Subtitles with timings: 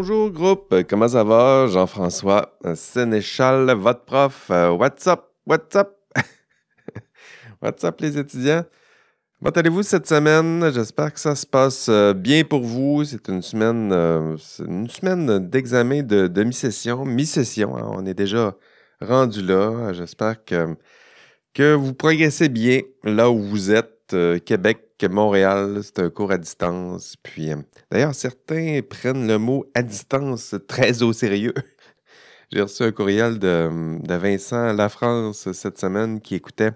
[0.00, 1.66] Bonjour groupe, comment ça va?
[1.66, 4.46] Jean-François Sénéchal, votre prof.
[4.48, 5.24] Euh, what's up?
[5.44, 5.96] What's up?
[7.60, 8.62] what's up les étudiants?
[9.40, 10.70] Comment allez-vous cette semaine?
[10.72, 13.02] J'espère que ça se passe euh, bien pour vous.
[13.02, 17.04] C'est une semaine, euh, d'examen de, mi-session.
[17.04, 17.90] Mi-session, hein.
[17.92, 18.54] on est déjà
[19.00, 19.92] rendu là.
[19.94, 24.14] J'espère que vous progressez bien là où vous êtes.
[24.46, 27.16] Québec, Montréal, c'est un cours à distance.
[27.22, 27.50] Puis,
[27.90, 31.54] d'ailleurs, certains prennent le mot à distance très au sérieux.
[32.52, 36.72] J'ai reçu un courriel de, de Vincent Lafrance cette semaine qui écoutait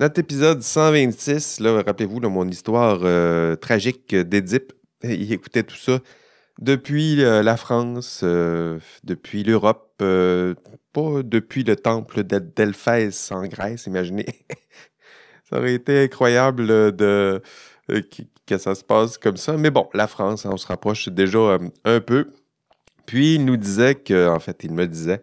[0.00, 4.72] notre épisode 126, là, rappelez-vous, mon histoire euh, tragique d'Édipe.
[5.02, 5.98] Il écoutait tout ça
[6.58, 14.24] depuis euh, la France, euh, depuis l'Europe, pas depuis le temple d'Elphès en Grèce, imaginez.
[15.50, 17.42] ça aurait été incroyable de,
[18.46, 19.56] que ça se passe comme ça.
[19.56, 22.32] Mais bon, la France, on se rapproche déjà un peu.
[23.06, 25.22] Puis il nous disait que, en fait, il me disait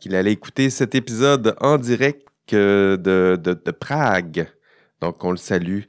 [0.00, 2.96] qu'il allait écouter cet épisode en direct de,
[3.36, 4.48] de, Prague.
[5.00, 5.82] Donc, on le salue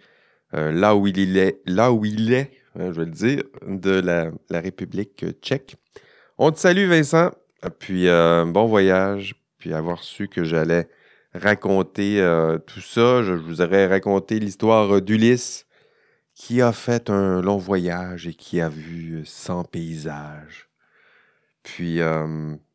[0.54, 3.92] euh, là où il est, là où il est, hein, je vais le dire, de
[3.92, 5.78] la, République tchèque.
[6.38, 7.32] On te salue, Vincent.
[7.80, 9.36] Puis, euh, bon voyage.
[9.58, 10.88] Puis, avoir su que j'allais
[11.34, 15.66] raconter euh, tout ça, je vous aurais raconté l'histoire d'Ulysse
[16.36, 20.70] qui a fait un long voyage et qui a vu 100 paysages.
[21.64, 22.00] Puis,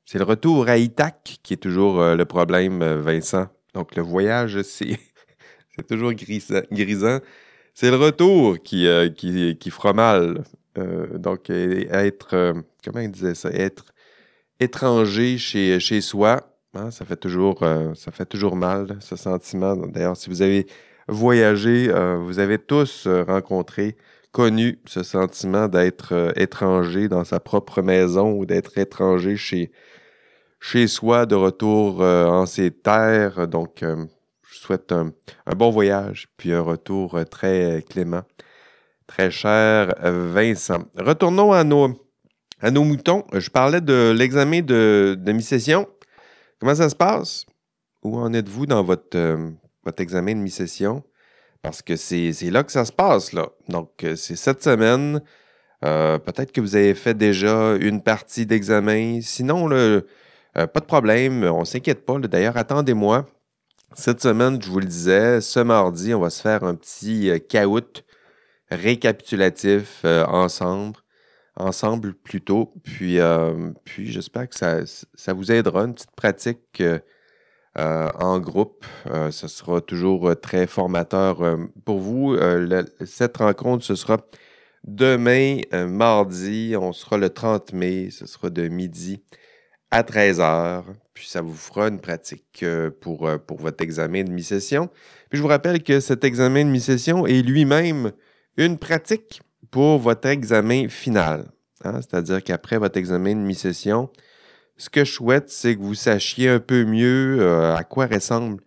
[0.04, 3.48] c'est le retour à Ithaque qui est toujours le problème, Vincent.
[3.74, 4.98] Donc, le voyage, c'est,
[5.88, 7.20] toujours grisant.
[7.74, 9.10] C'est le retour qui, euh,
[9.70, 10.44] fera mal.
[10.78, 13.50] Euh, donc, être, euh, comment il disait ça?
[13.50, 13.86] Être
[14.60, 17.60] étranger chez soi, hein, ça, fait toujours,
[17.94, 19.76] ça fait toujours mal, ce sentiment.
[19.76, 20.66] D'ailleurs, si vous avez
[21.08, 23.96] voyagé, vous avez tous rencontré,
[24.32, 29.70] connu ce sentiment d'être étranger dans sa propre maison ou d'être étranger chez,
[30.64, 33.46] chez soi, de retour euh, en ces terres.
[33.46, 34.06] Donc, euh,
[34.50, 35.12] je souhaite un,
[35.54, 38.22] bon voyage, puis un retour euh, très clément.
[39.06, 40.84] Très cher Vincent.
[40.96, 41.90] Retournons à nos,
[42.62, 43.24] à nos moutons.
[43.34, 45.86] Je parlais de l'examen de, de mi-session.
[46.60, 47.46] Comment ça se passe?
[48.02, 49.38] Où en êtes-vous dans votre,
[49.84, 51.02] votre examen de mi-session?
[51.62, 53.48] Parce que c'est là que ça se passe, là.
[53.68, 55.22] Donc, c'est cette semaine.
[55.80, 59.20] Peut-être que vous avez fait déjà une partie d'examen.
[59.22, 59.70] Sinon,
[60.56, 62.18] euh, pas de problème, on ne s'inquiète pas.
[62.18, 63.26] D'ailleurs, attendez-moi.
[63.94, 67.38] Cette semaine, je vous le disais, ce mardi, on va se faire un petit euh,
[68.70, 70.24] récapitulatif euh,
[71.56, 72.08] ensemble.
[72.08, 72.72] Ensemble plutôt.
[72.82, 75.84] Puis, euh, j'espère que ça, vous aidera.
[75.84, 76.82] Une petite pratique
[77.76, 78.84] en groupe.
[79.30, 82.36] ce sera toujours très formateur pour vous.
[83.04, 84.18] cette rencontre, ce sera
[84.84, 86.74] demain, mardi.
[86.78, 88.10] On sera le 30 mai.
[88.10, 89.22] Ce sera de midi
[89.94, 90.82] à 13 h
[91.14, 94.88] Puis ça vous fera une pratique euh, pour, euh, pour votre examen de mi-session.
[95.30, 98.10] Puis je vous rappelle que cet examen de mi-session est lui-même
[98.56, 101.46] une pratique pour votre examen final.
[101.84, 102.00] Hein?
[102.00, 104.10] C'est-à-dire qu'après votre examen de mi-session,
[104.76, 108.60] ce que je souhaite, c'est que vous sachiez un peu mieux euh, à quoi ressemble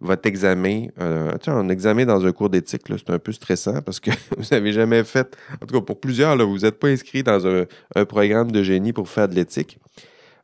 [0.00, 0.88] votre examen.
[0.98, 5.04] un examen dans un cours d'éthique, c'est un peu stressant parce que vous n'avez jamais
[5.04, 8.92] fait, en tout cas pour plusieurs, vous n'êtes pas inscrit dans un, programme de génie
[8.92, 9.78] pour faire de l'éthique.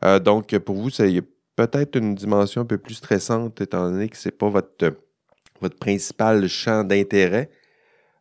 [0.05, 1.21] Euh, donc, pour vous, c'est
[1.55, 6.49] peut-être une dimension un peu plus stressante, étant donné que ce n'est pas votre principal
[6.49, 7.51] champ d'intérêt.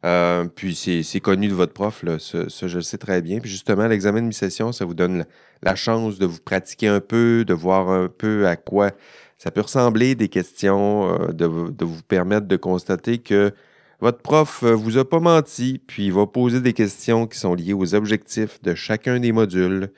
[0.04, 3.40] Euh, puis c'est connu de votre prof, là, je le sais très bien.
[3.40, 5.26] Puis justement, l'examen de mi-session, ça vous donne
[5.62, 8.92] la, chance de vous pratiquer un peu, de voir un peu à quoi
[9.38, 13.52] ça peut ressembler des questions, euh, de, de, vous permettre de constater que
[14.00, 17.74] votre prof vous a pas menti, puis il va poser des questions qui sont liées
[17.74, 19.92] aux objectifs de chacun des modules,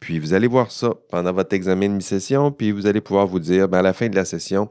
[0.00, 3.40] puis vous allez voir ça pendant votre examen de mi-session, puis vous allez pouvoir vous
[3.40, 4.68] dire, ben, à la fin de la session,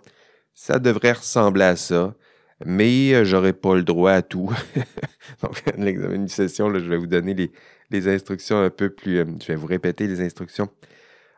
[0.54, 2.14] ça devrait ressembler à ça,
[2.64, 4.52] mais euh, j'aurai pas le droit à tout.
[5.42, 7.52] Donc, l'examen de mi-session, je vais vous donner
[7.90, 9.20] les, instructions un peu plus.
[9.20, 10.70] Euh, je vais vous répéter les instructions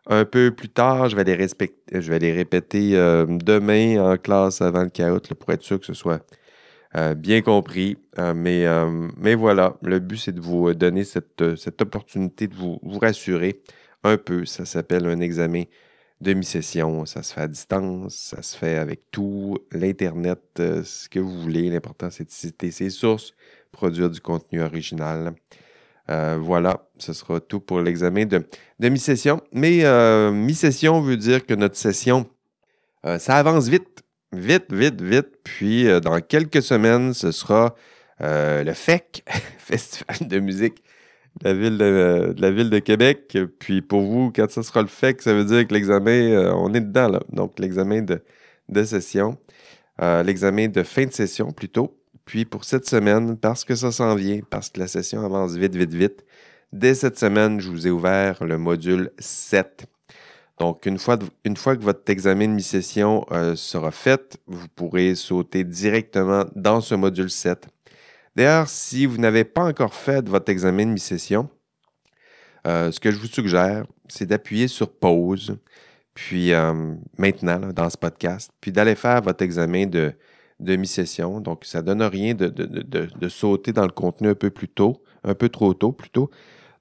[0.07, 1.09] un peu plus tard.
[1.09, 5.85] Je vais les, répéter euh, demain en classe avant le chaos pour être sûr que
[5.85, 6.25] ce soit
[7.15, 7.97] bien compris.
[8.35, 11.41] mais, voilà, le but, c'est de vous donner cette,
[11.81, 13.61] opportunité de vous rassurer
[14.03, 14.45] un peu.
[14.45, 15.63] Ça s'appelle un examen
[16.21, 17.05] demi-session.
[17.05, 21.41] Ça se fait à distance, ça se fait avec tout, l'Internet, euh, ce que vous
[21.41, 21.69] voulez.
[21.69, 23.33] L'important, c'est de citer ses sources,
[23.71, 25.33] produire du contenu original.
[26.09, 28.43] Euh, voilà, ce sera tout pour l'examen de,
[28.79, 29.41] mi-session.
[29.51, 32.27] Mais euh, mi-session veut dire que notre session,
[33.19, 34.03] ça avance vite,
[34.33, 35.29] vite, vite, vite.
[35.43, 37.73] Puis dans quelques semaines, ce sera
[38.19, 39.23] le FEC,
[39.59, 40.83] Festival de musique
[41.43, 43.37] la ville de, la ville de Québec.
[43.59, 46.73] Puis pour vous, quand ça sera le fait, ça veut dire que l'examen, euh, on
[46.73, 47.19] est dedans, là.
[47.31, 48.21] Donc, l'examen de,
[48.69, 49.37] de session,
[50.01, 51.97] euh, l'examen de fin de session plutôt.
[52.25, 55.75] Puis pour cette semaine, parce que ça s'en vient, parce que la session avance vite,
[55.75, 56.25] vite, vite,
[56.73, 59.85] dès cette semaine, je vous ai ouvert le module 7.
[60.59, 65.13] Donc, une fois, une fois que votre examen de mi-session euh, sera fait, vous pourrez
[65.15, 67.67] sauter directement dans ce module 7.
[68.37, 71.49] D'ailleurs, si vous n'avez pas encore fait votre examen de mi-session,
[72.67, 75.57] euh, ce que je vous suggère, c'est d'appuyer sur pause,
[76.13, 80.13] puis euh, maintenant, dans ce podcast, puis d'aller faire votre examen de,
[80.59, 81.41] mi-session.
[81.41, 85.33] Donc, ça ne donne rien de, sauter dans le contenu un peu plus tôt, un
[85.33, 86.29] peu trop tôt plutôt.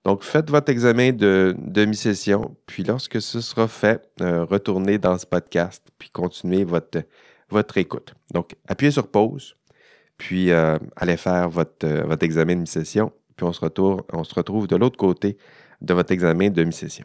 [0.04, 5.24] Donc, faites votre examen de demi-session, puis lorsque ce sera fait, euh, retournez dans ce
[5.24, 6.98] podcast, puis continuez votre,
[7.48, 8.12] votre écoute.
[8.34, 9.55] Donc, appuyez sur pause,
[10.18, 14.24] puis euh, allez faire votre, euh, votre examen de mi-session, puis on se, retrouve, on
[14.24, 15.36] se retrouve de l'autre côté
[15.80, 17.04] de votre examen de mi-session.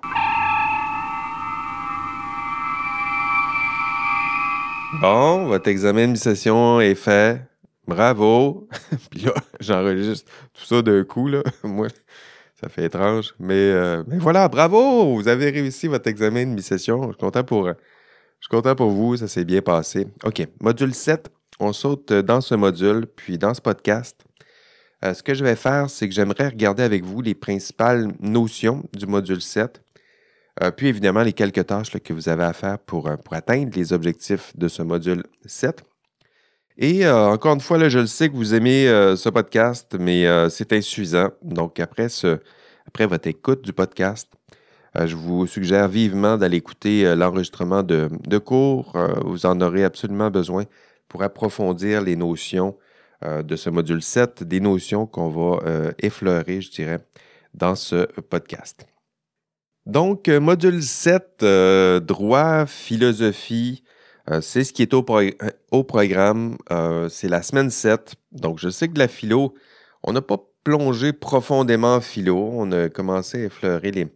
[5.02, 7.42] Bon, votre examen de mi-session est fait.
[7.88, 8.68] Bravo!
[9.12, 11.42] puis là, j'enregistre tout ça d'un coup, là.
[11.64, 11.88] Moi,
[12.56, 13.34] ça fait étrange.
[13.42, 15.16] Euh, mais, voilà, bravo!
[15.16, 17.04] Vous avez réussi votre examen de mi-session.
[17.04, 17.74] Je suis content pour, je
[18.40, 19.18] suis content pour vous.
[19.18, 20.08] Ça s'est bien passé.
[20.24, 20.48] OK.
[20.62, 21.30] Module 7.
[21.64, 24.26] On saute dans ce module, puis dans ce podcast.
[25.06, 28.84] Euh, ce que je vais faire, c'est que j'aimerais regarder avec vous les principales notions
[28.94, 29.80] du module 7.
[30.64, 34.58] Euh, puis évidemment, les quelques tâches que vous avez à faire pour, atteindre les objectifs
[34.58, 35.84] de ce module 7.
[36.80, 40.26] Et euh, encore une fois, je le sais que vous aimez euh, ce podcast, mais
[40.26, 41.30] euh, c'est insuffisant.
[41.44, 42.08] Donc, après,
[43.06, 44.28] votre écoute du podcast,
[44.96, 48.98] je vous suggère vivement d'aller écouter l'enregistrement de, cours.
[49.24, 50.66] vous en aurez absolument besoin
[51.12, 52.78] pour approfondir les notions
[53.22, 55.60] de ce module 7, des notions qu'on va
[56.00, 57.00] effleurer, je dirais,
[57.54, 58.88] dans ce podcast.
[59.86, 61.44] Donc, module 7,
[62.04, 63.84] droit, philosophie,
[64.30, 66.58] euh, c'est ce qui est au, euh, programme.
[66.72, 68.16] Euh, c'est la semaine 7.
[68.32, 69.54] Donc, je sais que de la philo,
[70.04, 72.38] on n'a pas plongé profondément en philo.
[72.54, 74.08] On a commencé à effleurer les,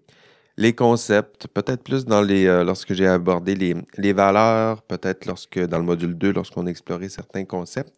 [0.58, 3.56] les concepts, peut-être plus dans les, lorsque j'ai abordé
[3.98, 7.94] les, valeurs, peut-être lorsque dans le module 2, lorsqu'on a exploré certains concepts.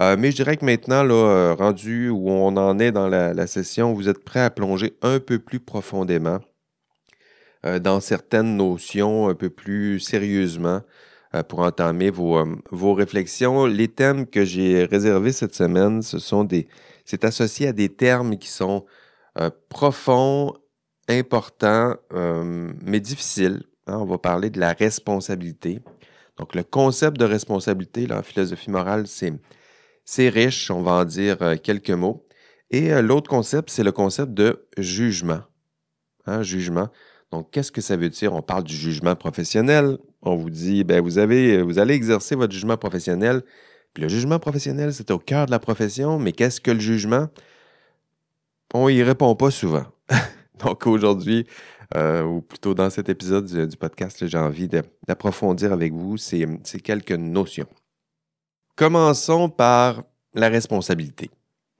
[0.00, 3.92] mais je dirais que maintenant, là, rendu où on en est dans la, la, session,
[3.92, 6.40] vous êtes prêt à plonger un peu plus profondément
[7.62, 10.82] dans certaines notions, un peu plus sérieusement.
[11.34, 13.64] Euh, pour entamer euh, vos, réflexions.
[13.64, 16.68] Les thèmes que j'ai réservés cette semaine, ce sont des,
[17.06, 18.84] c'est associé à des termes qui sont
[19.38, 20.52] euh, profonds,
[21.18, 23.62] importants, mais difficiles.
[23.86, 23.98] Hein.
[23.98, 25.80] On va parler de la responsabilité.
[26.38, 30.70] Donc, le concept de responsabilité là, en philosophie morale, c'est, riche.
[30.70, 32.26] On va en dire quelques mots.
[32.70, 35.42] Et l'autre concept, c'est le concept de jugement.
[36.26, 36.88] Hein, jugement.
[37.30, 38.34] Donc, qu'est-ce que ça veut dire?
[38.34, 39.98] On parle du jugement professionnel.
[40.20, 43.42] On vous dit, ben, vous, avez, vous allez exercer votre jugement professionnel.
[43.94, 47.28] Puis le jugement professionnel, c'est au cœur de la profession, mais qu'est-ce que le jugement?
[48.74, 49.84] On y répond pas souvent.
[50.66, 51.46] Donc, aujourd'hui,
[51.96, 56.46] euh, ou plutôt dans cet épisode du, podcast, j'ai envie d'approfondir avec vous ces,
[56.82, 57.68] quelques notions.
[58.76, 60.04] Commençons par
[60.34, 61.30] la responsabilité.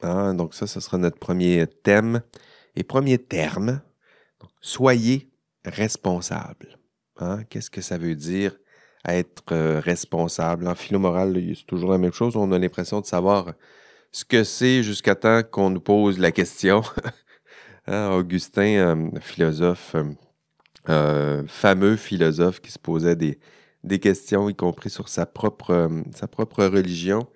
[0.02, 0.34] Hein?
[0.34, 2.22] Donc, ça, ce sera notre premier thème
[2.76, 3.80] et premier terme.
[4.60, 5.30] soyez
[5.64, 6.78] responsable.
[7.18, 7.44] Hein?
[7.48, 8.56] Qu'est-ce que ça veut dire
[9.06, 10.66] être euh, responsable?
[10.66, 12.36] En philo moral, c'est toujours la même chose.
[12.36, 13.52] On a l'impression de savoir
[14.10, 16.82] ce que c'est jusqu'à temps qu'on nous pose la question.
[17.86, 19.96] Hein, Augustin, euh, philosophe,
[20.88, 25.88] euh, fameux philosophe qui se posait des, questions, y compris sur sa propre,
[26.58, 27.26] religion.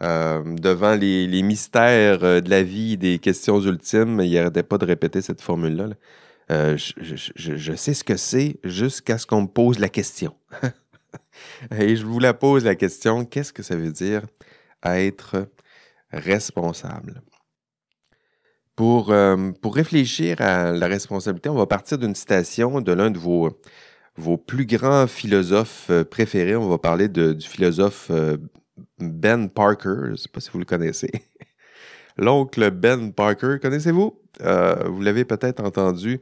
[0.00, 5.40] devant les, mystères de la vie, des questions ultimes, il n'arrêtait pas de répéter cette
[5.40, 5.88] formule-là.
[5.88, 5.94] là
[6.50, 10.34] euh, je, sais ce que c'est jusqu'à ce qu'on me pose la question.
[11.78, 14.22] Et je vous la pose la question, qu'est-ce que ça veut dire
[14.82, 15.48] être
[16.10, 17.22] responsable?
[18.78, 23.18] Pour, euh, pour réfléchir à la responsabilité, on va partir d'une citation de l'un de
[23.18, 23.50] vos,
[24.16, 26.54] vos plus grands philosophes euh, préférés.
[26.54, 28.08] On va parler de, du philosophe
[29.00, 29.96] Ben Parker.
[30.04, 31.10] Je ne sais pas si vous le connaissez.
[32.18, 34.16] L'oncle Ben Parker, connaissez-vous?
[34.42, 36.20] Euh, vous l'avez peut-être entendu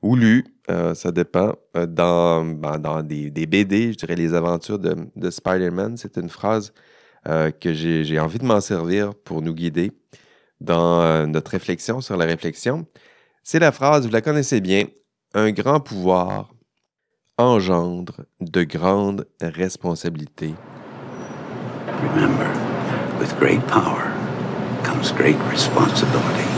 [0.00, 4.78] ou lu, euh, ça dépend, euh, dans, ben, dans des, BD, je dirais les aventures
[4.78, 5.98] de, Spider-Man.
[5.98, 6.72] C'est une phrase
[7.60, 9.92] que j'ai envie de m'en servir pour nous guider
[10.60, 12.86] dans notre réflexion sur la réflexion.
[13.42, 14.84] C'est la phrase, vous la connaissez bien,
[15.34, 16.50] un grand pouvoir
[17.38, 20.54] engendre de grandes responsabilités.
[22.02, 22.46] Remember,
[23.18, 24.12] with great power
[24.84, 26.48] comes great responsibility.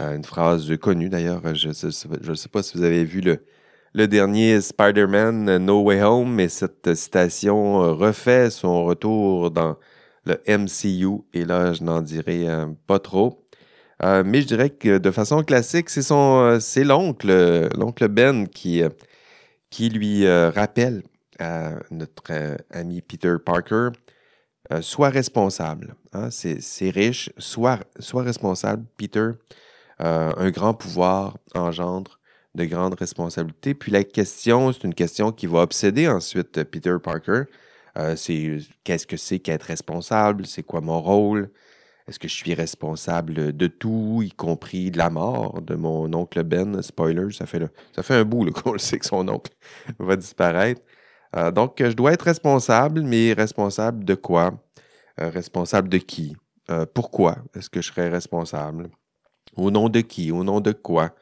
[0.00, 1.42] une phrase connue d'ailleurs.
[1.54, 3.44] Je ne sais pas si vous avez vu le,
[3.92, 9.76] le dernier Spider-Man No Way Home, mais cette citation refait son retour dans
[10.26, 11.22] le MCU.
[11.32, 12.46] Et là, je n'en dirai
[12.86, 13.46] pas trop.
[14.02, 18.82] mais je dirais que de façon classique, c'est son, c'est l'oncle, l'oncle Ben qui,
[19.70, 21.02] qui lui rappelle
[21.38, 23.90] à notre ami Peter Parker
[24.72, 25.94] euh, sois responsable.
[26.12, 27.78] Hein, c'est riche, sois,
[28.14, 29.30] responsable, Peter.
[30.00, 32.18] Euh, un grand pouvoir engendre
[32.54, 33.74] de grandes responsabilités.
[33.74, 37.42] Puis la question, c'est une question qui va obséder ensuite Peter Parker.
[37.96, 40.46] Euh, c'est qu'est-ce que c'est qu'être responsable?
[40.46, 41.50] C'est quoi mon rôle?
[42.08, 46.42] Est-ce que je suis responsable de tout, y compris de la mort de mon oncle
[46.44, 46.80] Ben?
[46.80, 47.62] Spoiler, ça fait,
[47.94, 49.52] ça fait un bout qu'on le sait que son oncle
[49.98, 50.82] va disparaître.
[51.36, 54.52] Euh, donc, je dois être responsable, mais responsable de quoi?
[55.20, 56.36] Euh, responsable de qui?
[56.70, 58.88] Euh, pourquoi est-ce que je serais responsable?
[59.56, 60.30] Au nom de qui?
[60.32, 61.14] Au nom de quoi?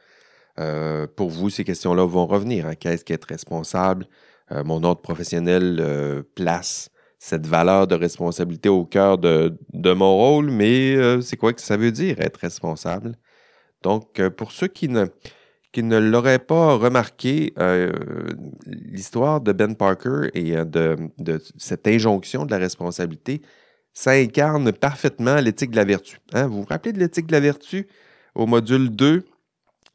[1.17, 2.67] pour vous, ces questions-là vont revenir.
[2.67, 2.75] Hein.
[2.75, 4.07] Qu'est-ce qu'être responsable?
[4.51, 9.57] Mon ordre professionnel place cette valeur de responsabilité au cœur de,
[9.93, 13.17] mon rôle, mais c'est quoi que ça veut dire être responsable?
[13.85, 17.91] Donc, pour ceux qui ne, l'auraient pas remarqué, euh,
[18.65, 23.43] l'histoire de Ben Parker et euh, de, cette injonction de la responsabilité,
[23.93, 26.17] ça incarne parfaitement l'éthique de la vertu.
[26.33, 26.47] Hein?
[26.47, 27.87] Vous vous rappelez de l'éthique de la vertu?
[28.33, 29.23] Au module 2,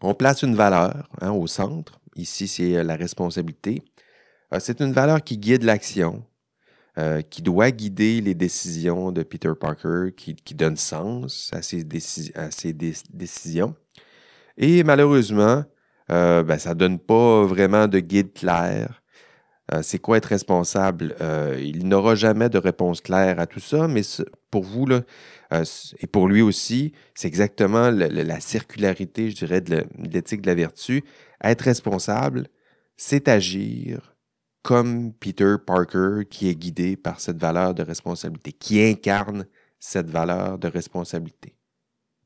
[0.02, 2.00] on place une valeur hein, au centre.
[2.16, 3.82] Ici, c'est euh, la responsabilité.
[4.58, 6.24] C'est une valeur qui guide l'action,
[7.30, 11.84] qui doit guider les décisions de Peter Parker, qui, donne sens à ses,
[13.12, 13.74] décisions.
[14.58, 15.64] Et malheureusement,
[16.10, 19.02] euh, ben, ça ne donne pas vraiment de guide clair.
[19.72, 21.14] Euh, c'est quoi être responsable?
[21.20, 24.02] Euh, il n'aura jamais de réponse claire à tout ça, mais
[24.50, 25.02] pour vous, là,
[25.98, 31.02] et pour lui aussi, c'est exactement la circularité, je dirais, de l'éthique de la vertu.
[31.42, 32.46] Être responsable,
[32.96, 34.14] c'est agir
[34.62, 39.46] comme Peter Parker qui est guidé par cette valeur de responsabilité, qui incarne
[39.78, 41.54] cette valeur de responsabilité.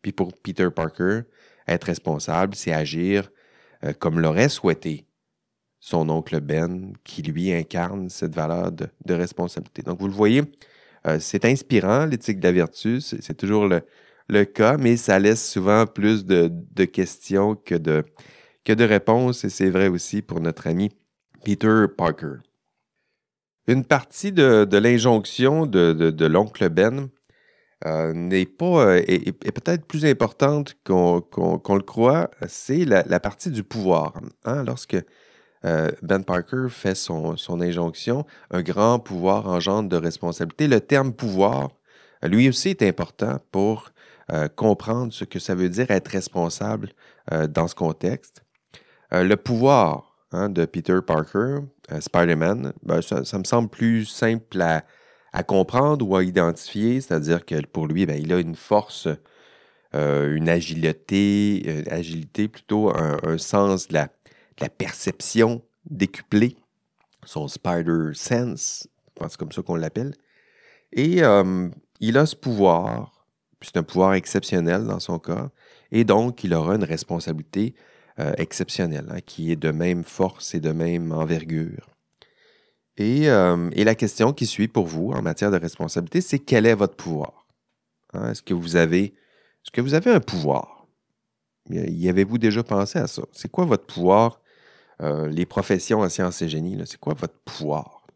[0.02, 1.22] Puis pour Peter Parker,
[1.66, 3.30] être responsable, c'est agir
[3.84, 5.06] euh, comme l'aurait souhaité
[5.80, 9.82] son oncle Ben, qui lui incarne cette valeur de, responsabilité.
[9.82, 10.42] Donc, vous le voyez,
[11.06, 15.86] euh, c'est inspirant, l'éthique de la vertu, c'est toujours le, cas, mais ça laisse souvent
[15.86, 18.02] plus de, questions que de,
[18.64, 20.90] que de réponses, et c'est vrai aussi pour notre ami
[21.44, 22.36] Peter Parker.
[23.66, 27.10] Une partie de, l'injonction de l'oncle Ben
[27.86, 33.62] euh, n'est pas euh, est, peut-être plus importante qu'on le croit, c'est la, partie du
[33.62, 34.14] pouvoir.
[34.44, 34.64] Hein.
[34.64, 34.96] Lorsque
[35.66, 40.66] euh, Ben Parker fait son, injonction, un grand pouvoir engendre de responsabilité.
[40.66, 41.72] Le terme pouvoir,
[42.22, 43.90] lui aussi, est important pour
[44.56, 46.88] comprendre ce que ça veut dire être responsable
[47.50, 48.42] dans ce contexte.
[49.10, 51.58] le pouvoir hein, de Peter Parker,
[52.00, 54.82] Spider-Man, ben, ça, me semble plus simple à,
[55.42, 59.08] comprendre ou à identifier, c'est-à-dire que pour lui, ben, il a une force,
[59.94, 64.08] euh, une agilité, euh, agilité plutôt, un, sens de la,
[64.68, 66.56] perception décuplé,
[67.24, 70.14] son spider sense, je pense comme ça qu'on l'appelle.
[70.92, 71.68] Et euh,
[72.00, 73.26] il a ce pouvoir,
[73.60, 75.50] c'est un pouvoir exceptionnel dans son cas,
[75.90, 77.74] et donc il aura une responsabilité
[78.16, 81.94] exceptionnelle, hein, qui est de même force et de même envergure.
[83.00, 86.74] Euh, et, la question qui suit pour vous en matière de responsabilité, c'est quel est
[86.74, 87.46] votre pouvoir?
[88.12, 89.12] Hein, est-ce que vous avez
[90.10, 90.86] un pouvoir?
[91.70, 93.22] Y avez-vous déjà pensé à ça?
[93.32, 94.40] C'est quoi votre pouvoir?
[95.02, 98.06] Euh, les professions en sciences et génie, c'est quoi votre pouvoir?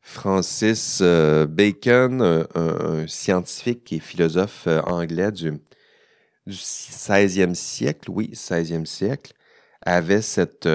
[0.00, 5.52] Francis euh, Bacon, un, scientifique et philosophe anglais du,
[6.46, 9.32] du 16e siècle, oui, 16e siècle,
[9.84, 10.68] avait cette,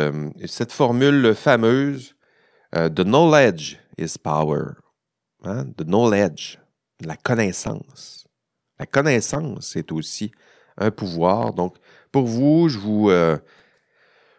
[0.45, 2.15] cette formule fameuse
[2.75, 4.75] euh, the knowledge is power.
[5.43, 5.73] Hein?
[5.77, 6.59] The knowledge,
[7.01, 8.25] la connaissance.
[8.79, 10.31] La connaissance, c'est aussi
[10.77, 11.53] un pouvoir.
[11.53, 11.75] Donc,
[12.11, 13.37] pour vous, je vous, euh,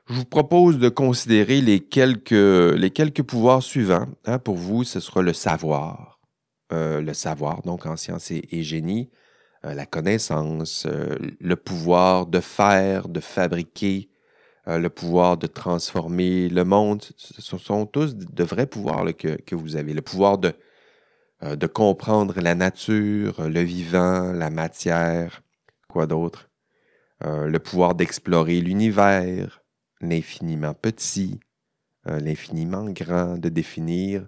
[0.08, 4.08] je vous propose de considérer les quelques, les quelques pouvoirs suivants.
[4.24, 4.38] Hein?
[4.38, 6.20] Pour vous, ce sera le savoir.
[6.72, 9.10] Euh, le savoir, donc en sciences et, génie,
[9.64, 14.10] la connaissance, le pouvoir de faire, de fabriquer,
[14.68, 17.02] euh, le pouvoir de transformer le monde.
[17.16, 19.92] Ce sont tous de vrais pouvoirs que, vous avez.
[19.92, 20.52] Le pouvoir de,
[21.42, 25.42] euh, de comprendre la nature, le vivant, la matière,
[25.88, 26.48] quoi d'autre.
[27.24, 29.62] Euh, le pouvoir d'explorer l'univers,
[30.00, 31.40] l'infiniment petit,
[32.04, 34.26] l'infiniment grand, de définir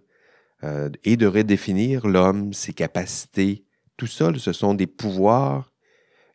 [1.03, 3.67] et de redéfinir l'homme, ses capacités.
[3.97, 5.73] Tout ça, ce sont des pouvoirs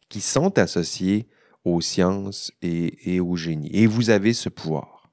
[0.08, 1.28] qui sont associés
[1.66, 3.70] aux sciences et, et au génie.
[3.74, 5.12] Et vous avez ce pouvoir.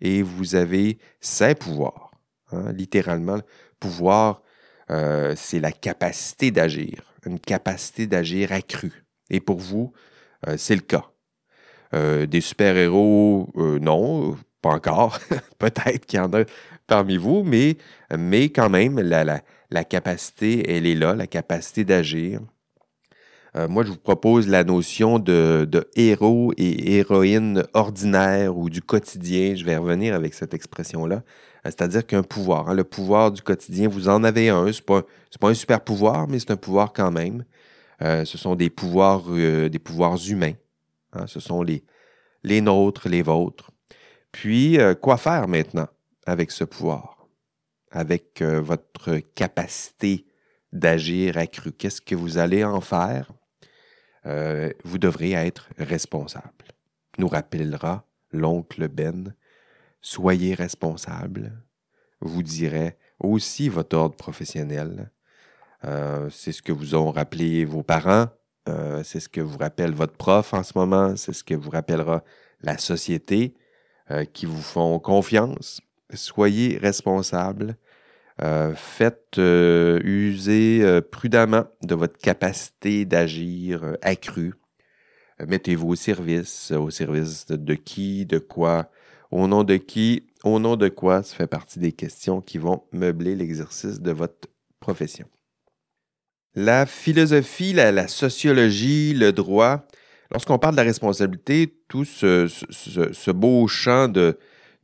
[0.00, 2.12] Et vous avez ces pouvoirs.
[2.52, 3.40] Hein, littéralement,
[3.80, 4.42] pouvoir,
[4.90, 9.04] euh, c'est la capacité d'agir, une capacité d'agir accrue.
[9.30, 9.92] Et pour vous,
[10.46, 11.06] euh, c'est le cas.
[11.94, 15.18] Euh, des super-héros, non, pas encore.
[15.58, 16.44] Peut-être qu'il y en a
[16.86, 17.76] parmi vous, mais,
[18.50, 19.42] quand même, la,
[19.72, 22.40] la capacité, elle est là, la capacité d'agir.
[23.68, 29.54] moi, je vous propose la notion de, héros et héroïne ordinaire ou du quotidien.
[29.54, 31.22] Je vais revenir avec cette expression-là.
[31.66, 34.72] Euh, c'est-à-dire qu'un pouvoir, hein, le pouvoir du quotidien, vous en avez un.
[34.72, 37.44] Ce n'est pas, un super pouvoir, mais c'est un pouvoir quand même.
[38.02, 40.54] Euh, ce sont des pouvoirs, euh, des pouvoirs humains.
[41.12, 41.26] Hein.
[41.26, 43.70] ce sont les nôtres, les vôtres.
[44.32, 45.88] Puis, quoi faire maintenant
[46.24, 47.21] avec ce pouvoir?
[47.92, 50.26] Avec votre capacité
[50.72, 51.72] d'agir accrue?
[51.72, 53.32] Qu'est-ce que vous allez en faire?
[54.84, 56.64] vous devrez être responsable.
[57.18, 59.34] Nous rappellera l'oncle Ben
[60.02, 61.52] soyez responsable,
[62.20, 65.10] vous dirait aussi votre ordre professionnel.
[65.84, 68.26] Euh, c'est ce que vous ont rappelé vos parents,
[68.68, 71.70] euh, c'est ce que vous rappelle votre prof en ce moment, c'est ce que vous
[71.70, 72.22] rappellera
[72.60, 73.54] la société
[74.10, 75.80] euh, qui vous font confiance.
[76.12, 77.76] Soyez responsable.
[78.38, 84.54] Faites user prudemment de votre capacité d'agir accrue.
[85.46, 88.90] Mettez-vous au service, au service de qui, de quoi,
[89.30, 92.84] au nom de qui, au nom de quoi, ça fait partie des questions qui vont
[92.92, 94.48] meubler l'exercice de votre
[94.78, 95.26] profession.
[96.54, 99.86] La philosophie, la, sociologie, le droit,
[100.30, 104.38] lorsqu'on parle de la responsabilité, tout ce, beau champ de,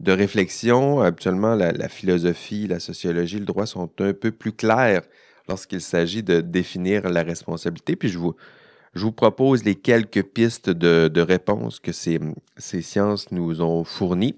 [0.06, 5.02] réflexion, habituellement, la, philosophie, la sociologie, le droit sont un peu plus clairs
[5.48, 7.96] lorsqu'il s'agit de définir la responsabilité.
[7.96, 12.20] Puis je vous, propose les quelques pistes de, réponse que ces,
[12.58, 14.36] sciences nous ont fournies.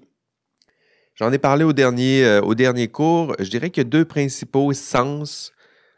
[1.15, 3.35] J'en ai parlé au dernier, euh, au dernier cours.
[3.37, 5.51] Je dirais qu'il y a deux principaux sens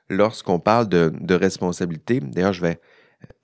[0.09, 2.19] lorsqu'on parle de, responsabilité.
[2.19, 2.79] D'ailleurs, je vais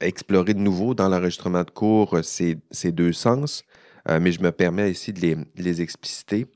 [0.01, 3.63] explorer de nouveau dans l'enregistrement de cours euh, ces, deux sens,
[4.07, 6.47] euh, mais je me permets ici de les expliciter.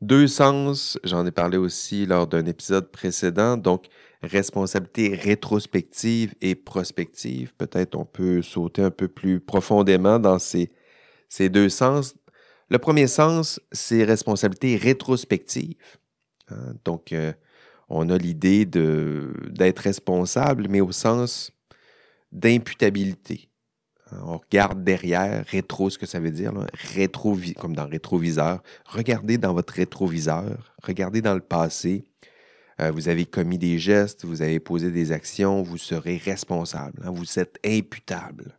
[0.00, 3.86] Deux sens, j'en ai parlé aussi lors d'un épisode précédent, donc
[4.22, 7.52] responsabilité rétrospective et prospective.
[7.54, 10.70] Peut-être on peut sauter un peu plus profondément dans ces,
[11.28, 12.14] ces deux sens.
[12.70, 15.76] Le premier sens, c'est responsabilité rétrospective.
[16.48, 16.74] Hein.
[16.84, 17.32] Donc, euh,
[17.90, 21.52] on a l'idée d'être responsable, mais au sens
[22.32, 23.49] d'imputabilité.
[24.24, 26.52] On regarde derrière, rétro, ce que ça veut dire,
[27.58, 28.62] comme dans rétroviseur.
[28.86, 32.04] Regardez dans votre rétroviseur, regardez dans le passé.
[32.80, 37.10] Euh, vous avez commis des gestes, vous avez posé des actions, vous serez responsable, hein,
[37.10, 38.58] vous êtes imputable.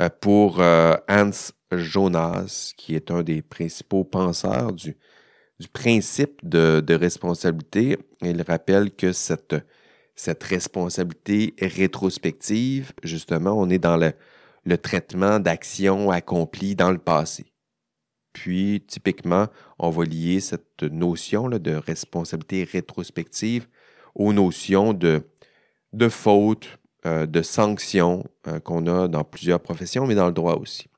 [0.00, 1.30] Euh, pour euh, Hans
[1.72, 4.96] Jonas, qui est un des principaux penseurs du,
[5.72, 9.54] principe de, responsabilité, il rappelle que cette
[10.44, 14.12] responsabilité rétrospective, justement, on est dans le,
[14.68, 17.52] le traitement d'actions accomplies dans le passé.
[18.34, 19.46] Puis, typiquement,
[19.78, 23.66] on va lier cette notion de responsabilité rétrospective
[24.14, 25.26] aux notions de,
[25.92, 30.56] de faute, euh, de sanction euh, qu'on a dans plusieurs professions, mais dans le droit
[30.56, 30.88] aussi.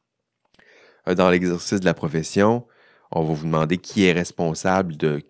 [1.08, 2.66] Euh, dans l'exercice de la profession,
[3.12, 5.22] on va vous demander qui est responsable de,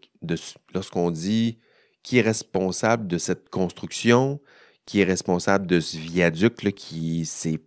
[0.75, 1.59] lorsqu'on dit
[2.03, 4.41] qui est responsable de cette construction,
[4.87, 7.61] qui est responsable de ce viaduc qui s'est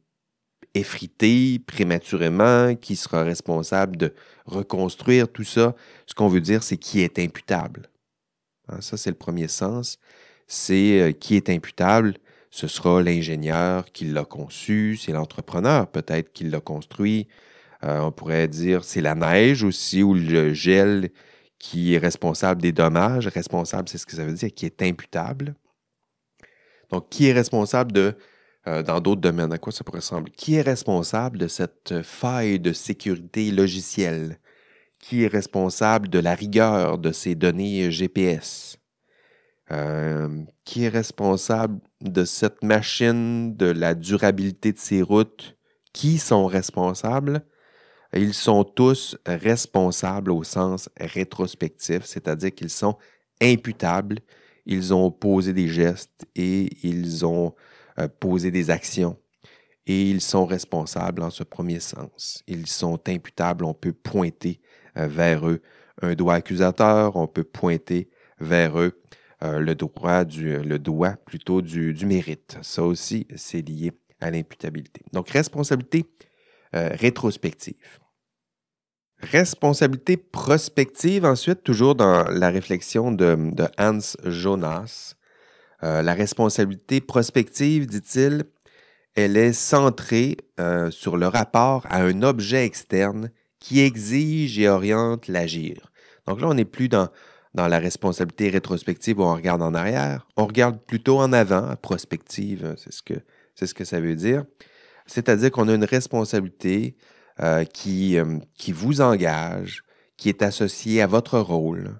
[0.73, 4.13] effrité prématurément, qui sera responsable de
[4.45, 5.75] reconstruire tout ça.
[6.07, 7.89] Ce qu'on veut dire, c'est qui est imputable.
[8.69, 9.99] Hein, ça, c'est le premier sens.
[10.47, 12.15] C'est euh, qui est imputable.
[12.49, 17.27] Ce sera l'ingénieur qui l'a conçu, c'est l'entrepreneur peut-être qui l'a construit.
[17.83, 21.09] Euh, on pourrait dire c'est la neige aussi ou le gel
[21.57, 23.27] qui est responsable des dommages.
[23.27, 25.55] Responsable, c'est ce que ça veut dire, qui est imputable.
[26.91, 28.15] Donc, qui est responsable de
[28.65, 29.52] dans d'autres domaines.
[29.52, 30.32] À quoi ça pourrait ressembler?
[30.32, 34.39] Qui est responsable de cette faille de sécurité logicielle?
[34.99, 38.78] Qui est responsable de la rigueur de ces données GPS?
[39.71, 45.58] Euh, qui est responsable de cette machine, de la durabilité de ces routes?
[45.91, 47.45] Qui sont responsables?
[48.15, 52.97] Ils sont tous responsables au sens rétrospectif, c'est-à-dire qu'ils sont
[53.41, 54.19] imputables,
[54.65, 57.73] ils ont posé des gestes et ils ont euh,
[58.19, 59.17] poser des actions.
[59.86, 62.43] Et ils sont responsables en ce premier sens.
[62.47, 64.62] Ils sont imputables, on peut pointer
[64.97, 65.62] euh, vers eux
[66.01, 68.99] un doigt accusateur, on peut pointer vers eux
[69.43, 72.58] euh, le, droit du, doigt plutôt du, mérite.
[72.62, 75.01] Ça aussi, c'est lié à l'imputabilité.
[75.12, 76.06] Donc, responsabilité
[76.75, 77.99] euh, rétrospective.
[79.19, 83.38] Responsabilité prospective, ensuite, toujours dans la réflexion de,
[83.77, 85.15] Hans Jonas.
[85.83, 88.45] Euh, la responsabilité prospective, dit-il,
[89.15, 95.27] elle est centrée euh, sur le rapport à un objet externe qui exige et oriente
[95.27, 95.91] l'agir.
[96.25, 97.09] Donc là, on n'est plus dans,
[97.53, 102.75] dans la responsabilité rétrospective où on regarde en arrière, on regarde plutôt en avant, prospective,
[102.77, 104.45] c'est ce que, ça veut dire.
[105.05, 106.95] C'est-à-dire qu'on a une responsabilité
[107.41, 108.17] euh, qui,
[108.71, 109.83] vous engage,
[110.15, 111.99] qui est associée à votre rôle.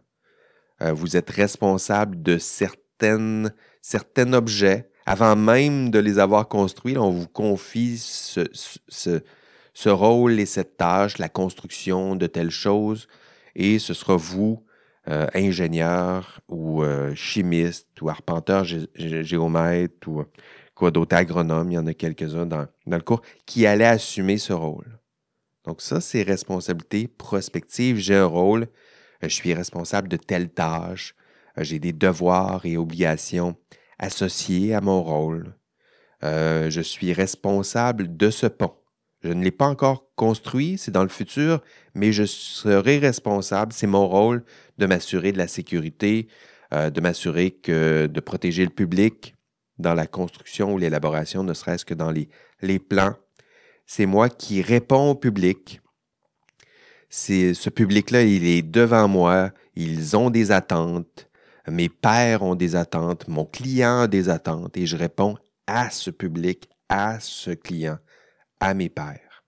[0.80, 4.90] Vous êtes responsable de certaines, certains objets.
[5.06, 8.42] Avant même de les avoir construits, on vous confie ce,
[8.88, 13.08] ce, rôle et cette tâche, la construction de telle chose,
[13.56, 14.64] et ce sera vous,
[15.06, 16.82] ingénieur ou
[17.14, 20.24] chimiste ou arpenteur géomètre ou
[20.74, 24.38] quoi d'autre, agronome, il y en a quelques-uns dans, dans, le cours, qui allaient assumer
[24.38, 25.00] ce rôle.
[25.66, 27.98] Donc ça, c'est responsabilité prospective.
[27.98, 28.64] J'ai un rôle,
[29.24, 31.23] euh, je suis responsable de telle tâche, euh,
[31.58, 33.56] j'ai des devoirs et obligations
[34.00, 35.56] associés à mon rôle.
[36.24, 38.74] Euh, je suis responsable de ce pont.
[39.22, 41.62] Je ne l'ai pas encore construit, c'est dans le futur,
[41.96, 44.44] mais je serai responsable, c'est mon rôle
[44.78, 46.28] de m'assurer de la sécurité,
[46.72, 49.36] de m'assurer que de protéger le public
[49.80, 52.28] dans la construction ou l'élaboration, ne serait-ce que dans les,
[52.62, 53.16] les plans
[53.86, 55.82] c'est moi qui réponds au public.
[57.10, 61.30] C'est, ce public-là, il est devant moi, ils ont des attentes,
[61.68, 66.10] mes pères ont des attentes, mon client a des attentes, et je réponds à ce
[66.10, 68.00] public, à ce client,
[68.60, 69.44] à mes pères.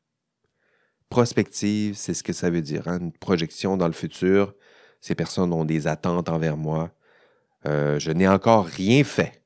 [1.10, 4.54] Prospective, c'est ce que ça veut dire, hein, une projection dans le futur.
[5.01, 6.91] Ces personnes ont des attentes envers moi.
[7.65, 9.43] Euh, je n'ai encore rien fait.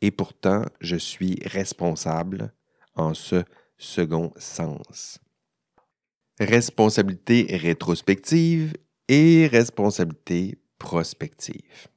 [0.00, 2.52] Et pourtant, je suis responsable
[2.94, 3.44] en ce
[3.78, 5.18] second sens.
[6.38, 8.74] Responsabilité rétrospective
[9.08, 11.88] et responsabilité prospective.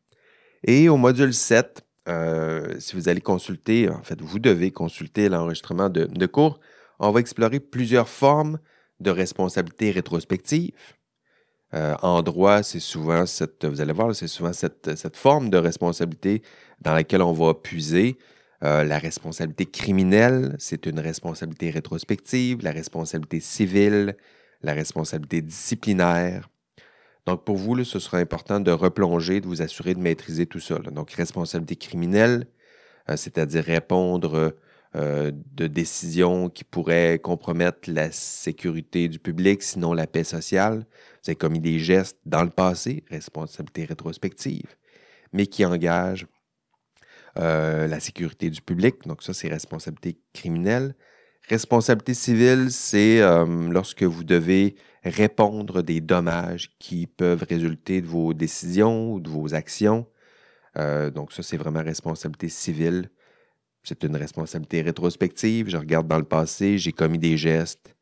[0.64, 5.90] Et au module 7, euh, si vous allez consulter, en fait, vous devez consulter l'enregistrement
[5.90, 6.60] de, cours,
[7.00, 8.60] on va explorer plusieurs formes
[9.00, 10.72] de responsabilité rétrospective.
[11.76, 15.58] Euh, en droit, c'est souvent cette, vous allez voir, c'est souvent cette, cette, forme de
[15.58, 16.42] responsabilité
[16.82, 18.18] dans laquelle on va puiser
[18.64, 24.18] euh, la responsabilité criminelle, c'est une responsabilité rétrospective, la responsabilité civile,
[24.64, 26.50] la responsabilité disciplinaire.
[27.26, 30.80] Donc, pour vous, ce sera important de replonger, de vous assurer de maîtriser tout ça.
[30.80, 32.48] Donc, responsabilité criminelle,
[33.10, 34.56] euh, c'est-à-dire répondre
[34.96, 40.80] euh, de décisions qui pourraient compromettre la sécurité du public, sinon la paix sociale.
[41.24, 44.76] Vous avez commis des gestes dans le passé, responsabilité rétrospective,
[45.32, 46.26] mais qui engagent
[47.38, 49.06] euh, la sécurité du public.
[49.06, 50.96] Donc ça, c'est responsabilité criminelle.
[51.48, 58.34] Responsabilité civile, c'est euh, lorsque vous devez répondre des dommages qui peuvent résulter de vos
[58.34, 60.06] décisions ou de vos actions.
[60.78, 63.10] Euh, donc ça, c'est vraiment responsabilité civile.
[63.84, 65.70] C'est une responsabilité rétrospective.
[65.70, 67.96] Je regarde dans le passé, j'ai commis des gestes,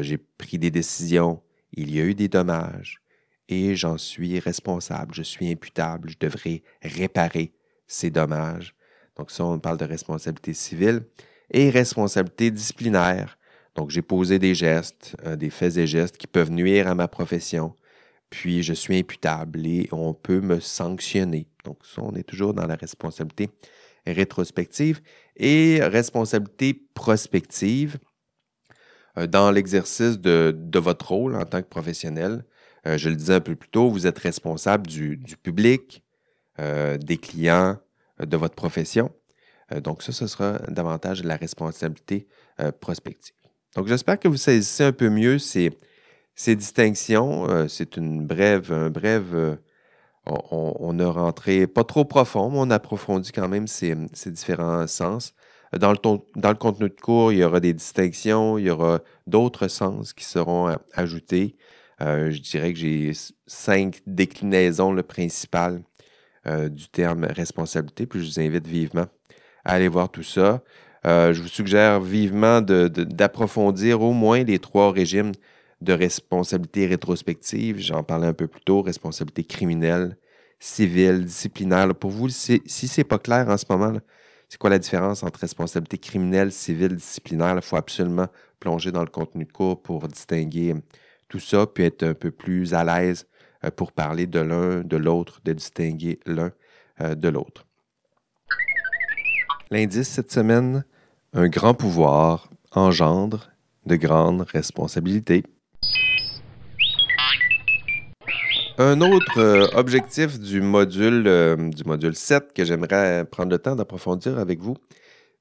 [0.00, 1.40] j'ai pris des décisions,
[1.72, 3.00] il y a eu des dommages
[3.48, 7.54] et j'en suis responsable, je suis imputable, je devrais réparer
[7.86, 8.74] c'est dommage.
[9.16, 11.06] Donc ça, on parle de responsabilité civile
[11.50, 13.38] et responsabilité disciplinaire.
[13.74, 17.08] Donc j'ai posé des gestes, euh, des faits et gestes qui peuvent nuire à ma
[17.08, 17.74] profession,
[18.30, 21.48] puis je suis imputable et on peut me sanctionner.
[21.64, 23.50] Donc ça, on est toujours dans la responsabilité
[24.06, 25.00] rétrospective
[25.36, 27.98] et responsabilité prospective
[29.18, 32.44] euh, dans l'exercice de, votre rôle en tant que professionnel.
[32.86, 36.02] Euh, je le disais un peu plus tôt, vous êtes responsable du public,
[36.56, 37.78] des clients
[38.20, 39.10] de votre profession.
[39.72, 42.26] Euh, donc ça, ce sera davantage la responsabilité
[42.80, 43.34] prospective.
[43.74, 45.76] Donc j'espère que vous saisissez un peu mieux ces,
[46.46, 47.68] distinctions.
[47.68, 49.58] C'est une brève, un brève
[50.26, 53.96] on, a rentré pas trop profond, mais on approfondit quand même ces,
[54.26, 55.34] différents sens.
[55.76, 55.98] Dans le,
[56.36, 60.12] dans le, contenu de cours, il y aura des distinctions, il y aura d'autres sens
[60.12, 61.56] qui seront ajoutés.
[61.98, 63.10] je dirais que j'ai
[63.48, 65.82] cinq déclinaisons le principales
[66.46, 68.04] euh, du terme responsabilité.
[68.06, 69.06] Puis je vous invite vivement
[69.64, 70.62] à aller voir tout ça.
[71.06, 75.32] Euh, je vous suggère vivement d'approfondir au moins les trois régimes
[75.80, 77.78] de responsabilité rétrospective.
[77.78, 80.16] J'en parlais un peu plus tôt, responsabilité criminelle,
[80.58, 81.94] civile, disciplinaire.
[81.94, 83.92] Pour vous, si ce n'est pas clair en ce moment,
[84.48, 87.56] c'est quoi la différence entre responsabilité criminelle, civile, disciplinaire?
[87.56, 88.28] Il faut absolument
[88.60, 90.74] plonger dans le contenu de cours pour distinguer
[91.28, 93.26] tout ça, puis être un peu plus à l'aise
[93.64, 96.52] euh, pour parler de l'un, de l'autre, de distinguer l'un
[97.00, 97.66] euh, de l'autre.
[99.70, 100.84] L'indice cette semaine,
[101.32, 103.50] Un grand pouvoir engendre
[103.86, 105.42] de grandes responsabilités.
[108.78, 113.74] Un autre euh, objectif du module, euh, du module 7 que j'aimerais prendre le temps
[113.74, 114.76] d'approfondir avec vous,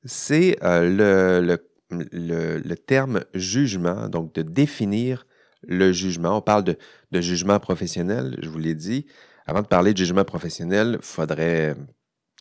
[0.05, 1.57] c'est euh,
[1.91, 5.27] le, terme jugement, donc de définir
[5.67, 6.37] le jugement.
[6.37, 6.77] On parle de,
[7.11, 9.05] de jugement professionnel, je vous l'ai dit.
[9.45, 11.75] Avant de parler de jugement professionnel, il faudrait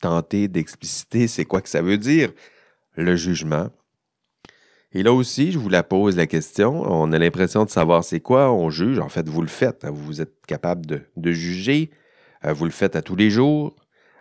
[0.03, 2.33] tenter d'expliciter c'est quoi que ça veut dire,
[2.95, 3.69] le jugement.
[4.91, 6.83] Et là aussi, je vous la pose la question.
[6.83, 8.99] On a l'impression de savoir c'est quoi, on juge.
[8.99, 9.85] En fait, vous le faites.
[9.85, 9.91] Hein.
[9.91, 10.85] Vous êtes capable
[11.15, 11.89] de, juger.
[12.43, 13.77] Euh, vous le faites à tous les jours.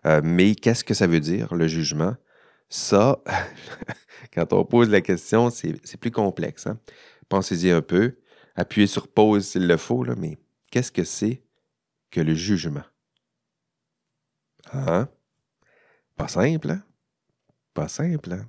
[0.06, 2.14] Euh, mais qu'est-ce que ça veut dire, le jugement?
[2.68, 3.20] Ça,
[4.34, 6.68] quand on pose la question, c'est plus complexe.
[6.68, 6.78] Hein.
[7.28, 8.14] Pensez-y un peu.
[8.54, 10.38] Appuyez sur pause s'il le faut, là, mais
[10.70, 11.42] qu'est-ce que c'est
[12.12, 12.84] que le jugement?
[14.72, 15.08] Hein?
[16.16, 16.82] Pas simple, hein?
[17.74, 18.46] Pas simple, hein?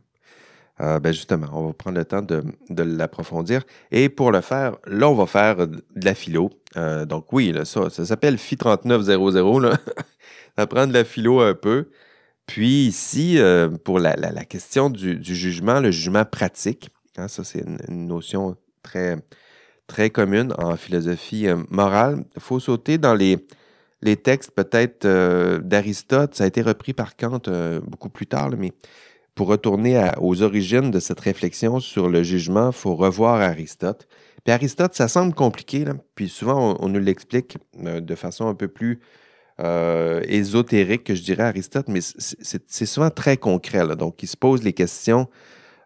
[0.81, 2.43] Euh, ben justement, on va prendre le temps de,
[2.83, 3.63] l'approfondir.
[3.91, 6.49] Et pour le faire, là, on va faire de la philo.
[6.77, 9.59] Euh, donc oui, ça, ça s'appelle FI 3900.
[9.59, 9.77] Là.
[10.57, 11.89] ça prend de la philo un peu.
[12.47, 18.07] Puis ici, euh, pour la, question du, jugement, le jugement pratique, hein, ça c'est une,
[18.07, 19.17] notion très,
[19.87, 22.25] très commune en philosophie morale.
[22.35, 23.37] Il faut sauter dans les,
[24.03, 25.07] les textes peut-être
[25.59, 26.35] d'Aristote.
[26.35, 27.41] Ça a été repris par Kant
[27.87, 28.71] beaucoup plus tard, mais
[29.35, 34.07] pour retourner aux origines de cette réflexion sur le jugement, il faut revoir Aristote.
[34.43, 35.85] Puis Aristote, ça semble compliqué,
[36.15, 38.99] puis souvent on, nous l'explique euh, de façon un peu plus
[39.61, 43.95] euh, ésotérique que je dirais Aristote, mais c'est souvent très concret.
[43.95, 45.29] Donc il se pose les questions.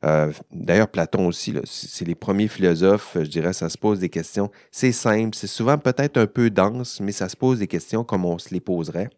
[0.07, 4.49] Euh, d'ailleurs, Platon aussi, c'est les premiers philosophes, je dirais, ça se pose des questions.
[4.71, 8.25] C'est simple, c'est souvent peut-être un peu dense, mais ça se pose des questions comme
[8.25, 9.09] on se les poserait.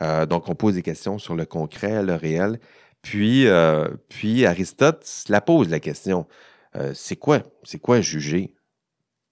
[0.00, 2.58] donc, on pose des questions sur le concret, le réel.
[3.06, 6.26] Puis, euh, puis Aristote la pose la question.
[6.74, 7.44] Euh, c'est quoi?
[7.62, 8.56] C'est quoi juger?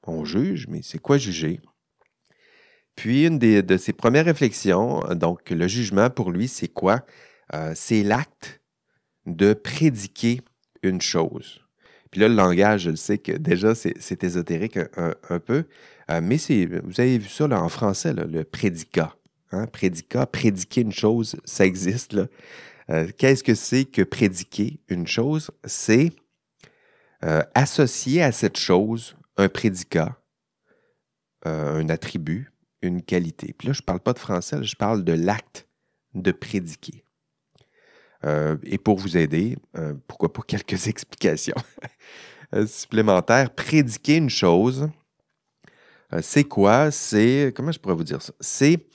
[0.06, 1.58] On juge, mais c'est quoi juger?
[2.94, 7.04] Puis une de ses premières réflexions, donc le jugement pour lui, c'est quoi?
[7.52, 8.62] Euh, c'est l'acte
[9.26, 10.40] de prédiquer
[10.88, 11.60] une chose.
[12.10, 15.64] Puis là, le langage, je le sais que déjà, c'est ésotérique un, peu,
[16.08, 16.36] mais
[16.84, 19.16] vous avez vu ça en français, le prédicat.
[19.54, 19.66] Hein?
[19.66, 22.16] Prédicat, prédiquer une chose, ça existe.
[22.90, 25.50] Euh, qu'est-ce que c'est que prédiquer une chose?
[25.64, 26.12] C'est
[27.24, 30.20] euh, associer à cette chose un prédicat,
[31.46, 33.54] euh, un attribut, une qualité.
[33.56, 35.66] Puis là, je ne parle pas de français, je parle de l'acte
[36.14, 37.03] de prédiquer.
[38.64, 39.56] Et pour vous aider,
[40.06, 41.56] pourquoi pas quelques explications
[42.66, 44.88] supplémentaires, prédiquer une chose,
[46.20, 46.90] c'est quoi?
[46.90, 48.32] C'est, comment je pourrais vous dire ça?
[48.40, 48.86] C'est,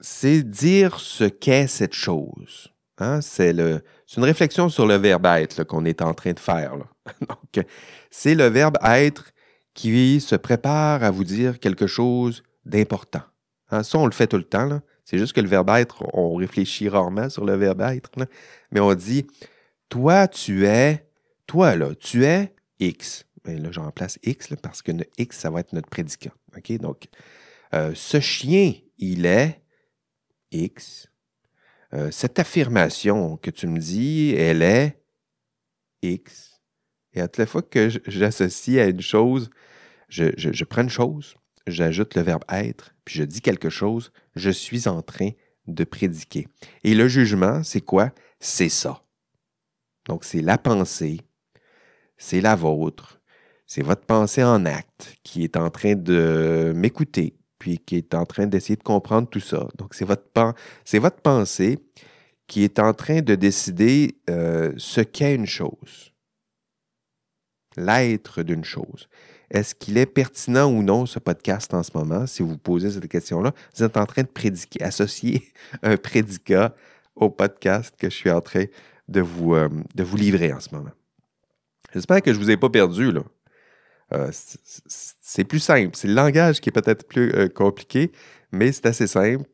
[0.00, 2.72] c'est dire ce qu'est cette chose.
[3.00, 6.74] Hein, c'est une réflexion sur le verbe être qu'on est en train de faire.
[7.20, 7.66] Donc,
[8.10, 9.30] c'est le verbe être
[9.74, 13.22] qui se prépare à vous dire quelque chose d'important.
[13.70, 14.80] Hein, ça, on le fait tout le temps.
[15.10, 18.12] C'est juste que le verbe être, on réfléchit rarement sur le verbe être.
[18.70, 19.26] Mais on dit
[19.88, 21.04] Toi, tu es,
[21.48, 23.26] toi, là, tu es X.
[23.44, 26.30] Mais là, j'en place X parce que X, ça va être notre prédicat.
[26.78, 27.08] Donc,
[27.74, 29.60] euh, ce chien, il est
[30.52, 31.08] X.
[31.92, 35.02] Euh, cette affirmation que tu me dis, elle est
[36.02, 36.60] X.
[37.14, 39.50] Et à toutes les fois que j'associe à une chose,
[40.08, 41.34] je, prends une chose,
[41.70, 45.30] j'ajoute le verbe être, puis je dis quelque chose, je suis en train
[45.66, 46.48] de prédiquer.
[46.84, 48.10] Et le jugement, c'est quoi?
[48.40, 49.02] C'est ça.
[50.06, 51.20] Donc, c'est la pensée,
[52.16, 53.20] c'est la vôtre,
[53.66, 58.26] c'est votre pensée en acte qui est en train de m'écouter, puis qui est en
[58.26, 59.68] train d'essayer de comprendre tout ça.
[59.78, 61.78] Donc, c'est votre, pensée
[62.48, 66.12] qui est en train de décider euh, ce qu'est une chose,
[67.76, 69.08] l'être d'une chose.
[69.50, 72.26] Est-ce qu'il est pertinent ou non, ce podcast en ce moment?
[72.26, 75.42] Si vous posez cette question-là, vous êtes en train de prédiquer, associer
[75.82, 76.74] un prédicat
[77.16, 78.64] au podcast que je suis en train
[79.08, 79.68] de vous, euh,
[80.14, 80.92] livrer en ce moment.
[81.92, 83.10] J'espère que je ne vous ai pas perdu.
[84.12, 85.96] Euh, c'est plus simple.
[85.96, 88.12] C'est le langage qui est peut-être plus euh, compliqué,
[88.52, 89.44] mais c'est assez simple.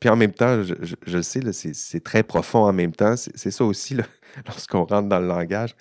[0.00, 3.14] Puis en même temps, je, le sais, c'est très profond en même temps.
[3.16, 3.96] C'est ça aussi,
[4.46, 5.74] lorsqu'on rentre dans le langage.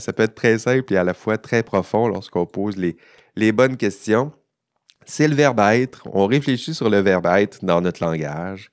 [0.00, 3.76] Ça peut être très simple et à la fois très profond lorsqu'on pose les, bonnes
[3.76, 4.32] questions.
[5.06, 6.08] C'est le verbe être.
[6.12, 8.70] On réfléchit sur le verbe être dans notre langage.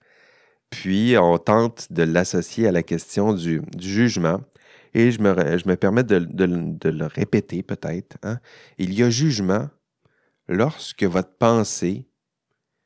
[0.70, 4.42] Puis on tente de l'associer à la question du, jugement.
[4.94, 8.18] Et je me, je me permets de, le répéter peut-être.
[8.24, 8.40] Hein.
[8.78, 9.70] Il y a jugement
[10.48, 12.08] lorsque votre pensée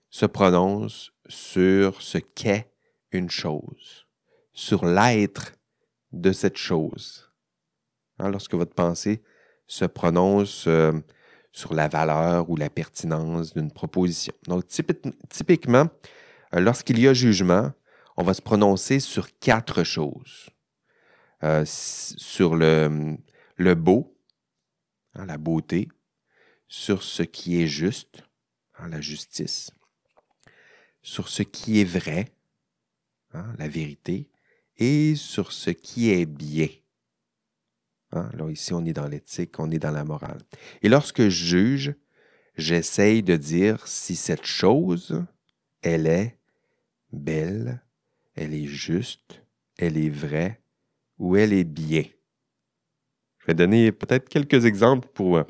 [0.09, 2.71] se prononce sur ce qu'est
[3.11, 4.07] une chose,
[4.53, 5.53] sur l'être
[6.11, 7.29] de cette chose.
[8.19, 9.21] Hein, lorsque votre pensée
[9.67, 10.93] se prononce euh,
[11.51, 14.33] sur la valeur ou la pertinence d'une proposition.
[14.47, 14.65] Donc,
[15.29, 15.87] typiquement,
[16.53, 17.71] euh, lorsqu'il y a jugement,
[18.17, 20.49] on va se prononcer sur quatre choses.
[21.43, 23.17] Euh, sur le,
[23.75, 24.17] beau,
[25.13, 25.89] hein, la beauté,
[26.67, 28.23] sur ce qui est juste,
[28.79, 29.71] hein, la justice,
[31.01, 32.31] sur ce qui est vrai,
[33.57, 34.29] la vérité,
[34.77, 36.67] et sur ce qui est bien.
[38.15, 40.39] Alors ici, on est dans l'éthique, on est dans la morale.
[40.81, 41.95] Et lorsque je juge,
[42.57, 45.23] j'essaye de dire si cette chose,
[45.81, 46.37] elle est
[47.11, 47.81] belle,
[48.35, 49.41] elle est juste,
[49.77, 50.61] elle est vraie
[51.17, 52.03] ou elle est bien.
[53.39, 55.43] Je vais donner peut-être quelques exemples pour euh,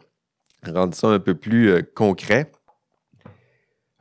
[0.65, 2.51] rendre ça un peu plus euh, concret.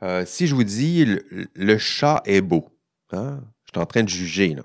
[0.03, 1.05] Euh, si je vous dis
[1.53, 2.67] le, chat est beau,
[3.11, 4.55] hein, je suis en train de juger.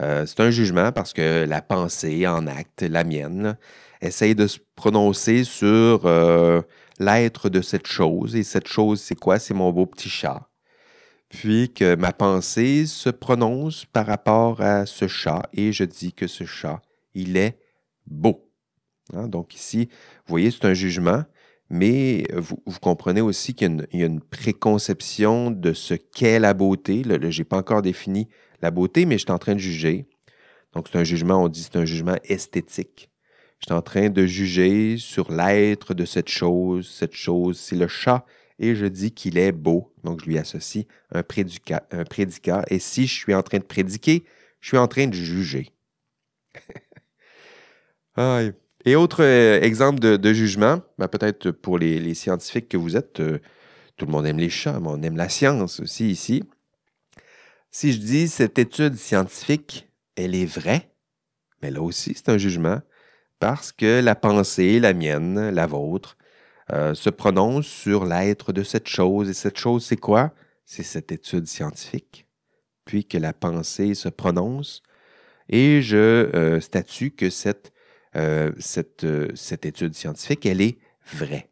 [0.00, 3.58] C'est un jugement parce que la pensée en acte, la mienne,
[4.00, 6.10] essaye de se prononcer sur
[6.98, 8.34] l'être de cette chose.
[8.34, 9.38] Et cette chose, c'est quoi?
[9.38, 10.50] C'est mon beau petit chat
[11.30, 16.26] puis que ma pensée se prononce par rapport à ce chat et je dis que
[16.26, 16.82] ce chat,
[17.14, 17.58] il est
[18.06, 18.50] beau.
[19.14, 19.88] Hein, donc ici,
[20.26, 21.22] vous voyez, c'est un jugement,
[21.70, 27.04] mais vous, comprenez aussi qu'il y, a une préconception de ce qu'est la beauté.
[27.06, 28.28] je n'ai pas encore défini
[28.62, 30.06] la beauté, mais je suis en train de juger.
[30.74, 33.10] Donc c'est un jugement, on dit c'est un jugement esthétique.
[33.60, 36.88] Je suis en train de juger sur l'être de cette chose.
[36.88, 38.24] Cette chose, c'est le chat
[38.60, 39.92] et je dis qu'il est beau.
[40.04, 42.62] Donc, je lui associe un prédicat, un prédicat.
[42.68, 44.24] Et si je suis en train de prédiquer,
[44.60, 45.72] je suis en train de juger.
[48.84, 53.38] Et autre euh, exemple de, jugement, ben, peut-être pour les, scientifiques que vous êtes, euh,
[53.96, 56.44] tout le monde aime les chats, mais on aime la science aussi ici.
[57.70, 60.90] Si je dis cette étude scientifique, elle est vraie,
[61.62, 62.80] mais là aussi, c'est un jugement
[63.38, 66.16] parce que la pensée, la mienne, la vôtre,
[66.72, 69.28] euh, se prononce sur l'être de cette chose.
[69.28, 70.32] Et cette chose, c'est quoi?
[70.64, 72.26] C'est cette étude scientifique.
[72.84, 74.82] Puis que la pensée se prononce.
[75.48, 77.72] Et je euh, statue que cette,
[78.14, 81.50] euh, cette, cette étude scientifique, elle est vraie.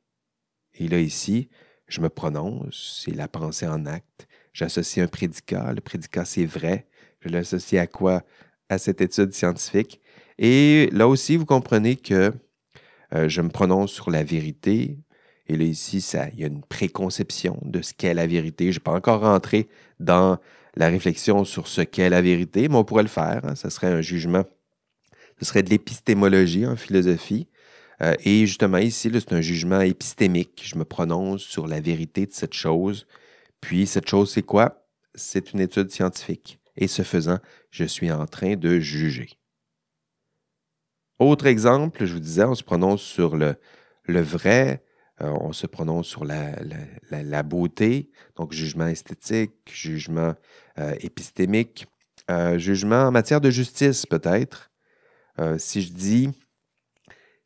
[0.75, 1.49] Et là, ici,
[1.89, 4.28] je me prononce, c'est la pensée en acte.
[4.59, 5.73] J'associe un prédicat.
[5.73, 6.87] Le prédicat, c'est vrai.
[7.21, 8.25] Je l'associe à quoi?
[8.69, 10.01] À cette étude scientifique.
[10.37, 12.33] Et là aussi, vous comprenez que
[13.13, 14.99] je me prononce sur la vérité,
[15.49, 18.71] et là, ici, ça, il y a une préconception de ce qu'est la vérité.
[18.71, 19.69] Je n'ai pas encore rentré
[19.99, 20.39] dans
[20.77, 23.41] la réflexion sur ce qu'est la vérité, mais on pourrait le faire.
[23.57, 23.71] Ce hein.
[23.71, 24.45] serait un jugement.
[25.39, 27.49] Ce serait de l'épistémologie en philosophie.
[28.03, 30.63] Euh, et justement, ici, c'est un jugement épistémique.
[30.65, 33.07] Je me prononce sur la vérité de cette chose.
[33.61, 34.87] Puis, cette chose, c'est quoi?
[35.15, 36.61] C'est une étude scientifique.
[36.77, 37.39] Et ce faisant,
[37.71, 39.39] je suis en train de juger.
[41.19, 43.57] Autre exemple, je vous disais, on se prononce sur le,
[44.07, 44.85] vrai,
[45.21, 50.35] euh, on se prononce sur la, beauté, donc jugement esthétique, jugement
[50.79, 51.89] euh, épistémique,
[52.31, 54.71] euh, jugement en matière de justice peut-être.
[55.59, 56.31] si je dis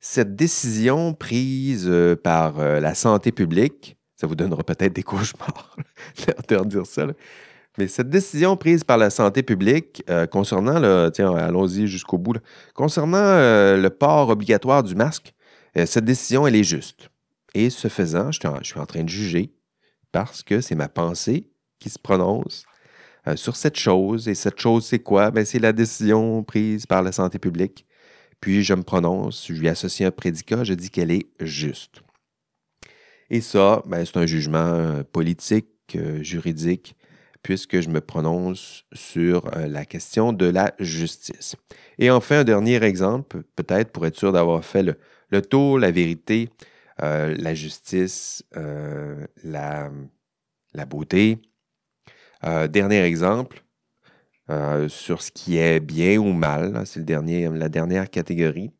[0.00, 1.90] cette décision prise
[2.22, 5.76] par la santé publique, ça vous donnera peut-être des cauchemars
[6.48, 7.06] de dire ça.
[7.76, 12.36] Mais cette décision prise par la santé publique concernant, le, tiens, allons-y jusqu'au bout,
[12.72, 15.34] concernant le port obligatoire du masque,
[15.74, 17.08] cette décision, elle est juste.
[17.54, 19.52] Et ce faisant, je suis en, train de juger
[20.10, 22.64] parce que c'est ma pensée qui se prononce
[23.26, 24.28] euh, sur cette chose.
[24.28, 25.30] Et cette chose, c'est quoi?
[25.30, 27.86] Ben, c'est la décision prise par la santé publique.
[28.40, 32.02] Puis je me prononce, je lui associe un prédicat, je dis qu'elle est juste.
[33.30, 36.96] Et ça, ben, c'est un jugement euh, politique, euh, juridique,
[37.42, 41.56] puisque je me prononce sur la question de la justice.
[41.98, 46.50] Et enfin, un dernier exemple, peut-être pour être sûr d'avoir fait le, tour, la vérité,
[47.02, 49.90] euh, la justice, euh, la,
[50.86, 51.38] beauté.
[52.44, 53.64] Euh, dernier exemple
[54.88, 58.70] sur ce qui est bien ou mal, c'est la dernière catégorie.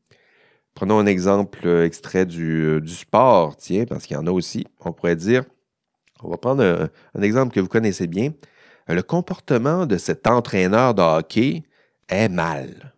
[0.74, 4.66] Prenons un exemple extrait du, sport, tiens, parce qu'il y en a aussi.
[4.80, 5.44] On pourrait dire,
[6.22, 8.32] on va prendre un, exemple que vous connaissez bien.
[8.88, 11.62] Le comportement de cet entraîneur de hockey
[12.08, 12.94] est mal.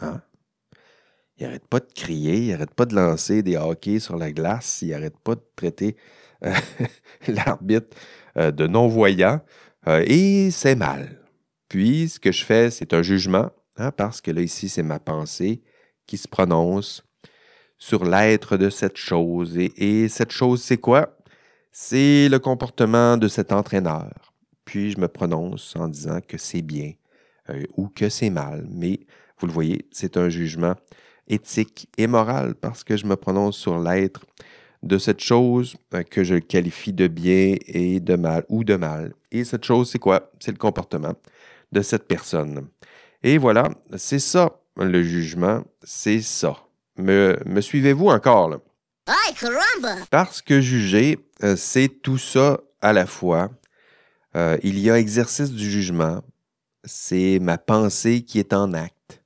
[0.00, 0.22] Hein?
[1.40, 4.82] Il n'arrête pas de crier, il n'arrête pas de lancer des hockey sur la glace,
[4.82, 5.96] il n'arrête pas de traiter
[6.44, 6.52] euh,
[7.28, 7.96] l'arbitre
[8.36, 9.40] euh, de non-voyant,
[9.88, 11.18] euh, et c'est mal.
[11.68, 14.98] Puis, ce que je fais, c'est un jugement, hein, parce que là, ici, c'est ma
[14.98, 15.62] pensée
[16.10, 17.04] qui se prononce
[17.78, 19.56] sur l'être de cette chose.
[19.56, 21.16] Et, cette chose, c'est quoi?
[21.70, 24.10] C'est le comportement de cet entraîneur.
[24.64, 26.94] Puis, je me prononce en disant que c'est bien
[27.76, 28.66] ou que c'est mal.
[28.68, 28.98] Mais,
[29.38, 30.74] vous le voyez, c'est un jugement
[31.28, 34.26] éthique et morale parce que je me prononce sur l'être
[34.82, 39.12] de cette chose euh, que je qualifie de bien et de mal ou de mal.
[39.30, 40.32] Et cette chose, c'est quoi?
[40.40, 41.14] C'est le comportement
[41.70, 42.66] de cette personne.
[43.22, 46.56] Et voilà, c'est ça, le jugement, c'est ça.
[46.96, 48.50] Me, me suivez-vous encore?
[48.50, 48.58] Là?
[50.10, 53.50] Parce que juger, euh, c'est tout ça à la fois.
[54.36, 56.22] Euh, il y a exercice du jugement,
[56.84, 59.22] c'est ma pensée qui est en acte.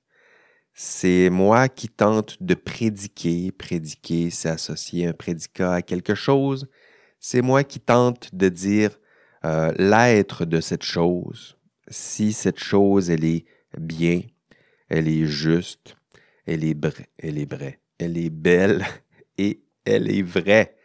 [0.72, 3.52] C'est moi qui tente de prédiquer.
[3.52, 6.66] Prédiquer, c'est associer un prédicat à quelque chose.
[7.20, 8.90] C'est moi qui tente de dire
[9.44, 11.56] euh, l'être de cette chose.
[11.88, 13.44] Si cette chose, elle est
[13.78, 14.22] bien,
[14.88, 15.96] elle est juste,
[16.46, 16.76] elle est,
[17.18, 18.84] elle est vraie, elle est belle
[19.38, 20.76] et elle est vraie.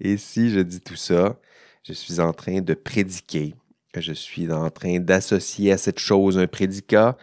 [0.00, 1.40] Et si je dis tout ça,
[1.82, 3.54] je suis en train de prédiquer,
[3.96, 7.16] je suis en train d'associer à cette chose un prédicat,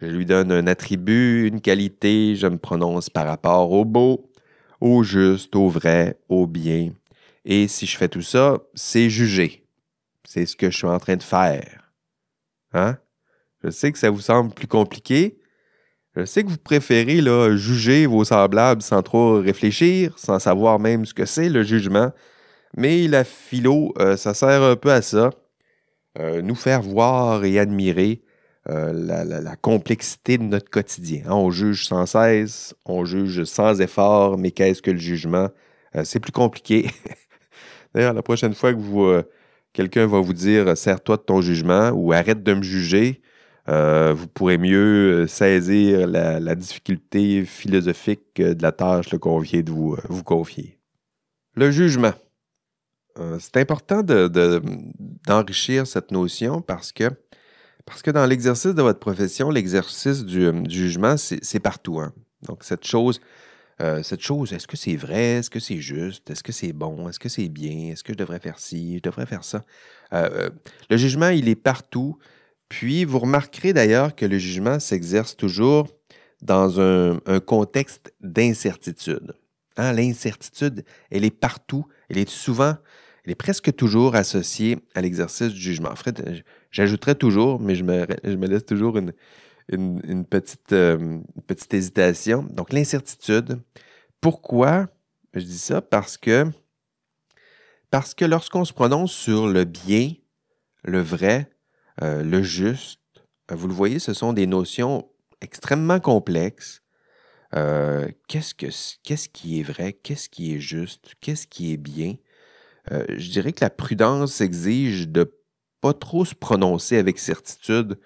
[0.00, 4.30] je lui donne un attribut, une qualité, je me prononce par rapport au beau,
[4.80, 6.92] au juste, au vrai, au bien.
[7.44, 9.64] Et si je fais tout ça, c'est juger.
[10.24, 11.92] C'est ce que je suis en train de faire.
[12.72, 12.98] Hein?
[13.62, 15.38] Je sais que ça vous semble plus compliqué.
[16.16, 21.04] Je sais que vous préférez là, juger vos semblables sans trop réfléchir, sans savoir même
[21.06, 22.12] ce que c'est le jugement.
[22.76, 25.30] Mais la philo, euh, ça sert un peu à ça.
[26.20, 28.22] Euh, nous faire voir et admirer
[28.68, 31.24] euh, la, complexité de notre quotidien.
[31.26, 31.32] Hein.
[31.34, 35.48] on juge sans cesse, on juge sans effort, mais qu'est-ce que le jugement?
[36.02, 36.90] c'est plus compliqué.
[37.94, 39.24] D'ailleurs, la prochaine fois que
[39.72, 43.20] quelqu'un va vous dire Sers-toi de ton jugement ou arrête de me juger,
[43.66, 50.78] vous pourrez mieux saisir la, difficulté philosophique de la tâche qu'on vient de vous, confier.
[51.54, 52.12] Le jugement.
[53.18, 57.10] Euh, c'est important d'enrichir cette notion parce que,
[57.84, 62.00] parce que dans l'exercice de votre profession, l'exercice du, jugement, c'est partout.
[62.00, 62.12] Hein.
[62.42, 63.20] Donc, cette chose,
[63.80, 65.38] euh, chose, est-ce que c'est vrai?
[65.38, 66.28] Est-ce que c'est juste?
[66.30, 67.08] Est-ce que c'est bon?
[67.08, 67.92] Est-ce que c'est bien?
[67.92, 68.96] Est-ce que je devrais faire ci?
[68.96, 69.62] Je devrais faire ça?
[70.12, 70.50] Euh,
[70.90, 72.18] le jugement, il est partout.
[72.76, 75.86] Puis, vous remarquerez d'ailleurs que le jugement s'exerce toujours
[76.42, 79.32] dans un, contexte d'incertitude.
[79.76, 81.86] Hein, l'incertitude, elle est partout.
[82.08, 82.74] Elle est souvent
[83.24, 85.94] elle est presque toujours associée à l'exercice du jugement.
[85.94, 92.42] Fred, j'ajouterais toujours, mais je me, laisse toujours une, petite, euh, petite hésitation.
[92.42, 93.60] Donc, l'incertitude.
[94.20, 94.88] Pourquoi
[95.32, 95.80] je dis ça?
[95.80, 96.44] Parce que,
[97.90, 100.12] parce que lorsqu'on se prononce sur le bien,
[100.82, 101.53] le vrai,
[102.02, 103.00] euh, le juste,
[103.50, 105.08] euh, vous le voyez, ce sont des notions
[105.40, 106.82] extrêmement complexes.
[107.52, 108.66] qu'est-ce, que,
[109.04, 109.92] qu'est-ce qui est vrai?
[109.92, 111.14] Qu'est-ce qui est juste?
[111.20, 112.16] Qu'est-ce qui est bien?
[112.92, 115.38] Euh, je dirais que la prudence exige de
[115.80, 117.98] pas trop se prononcer avec certitude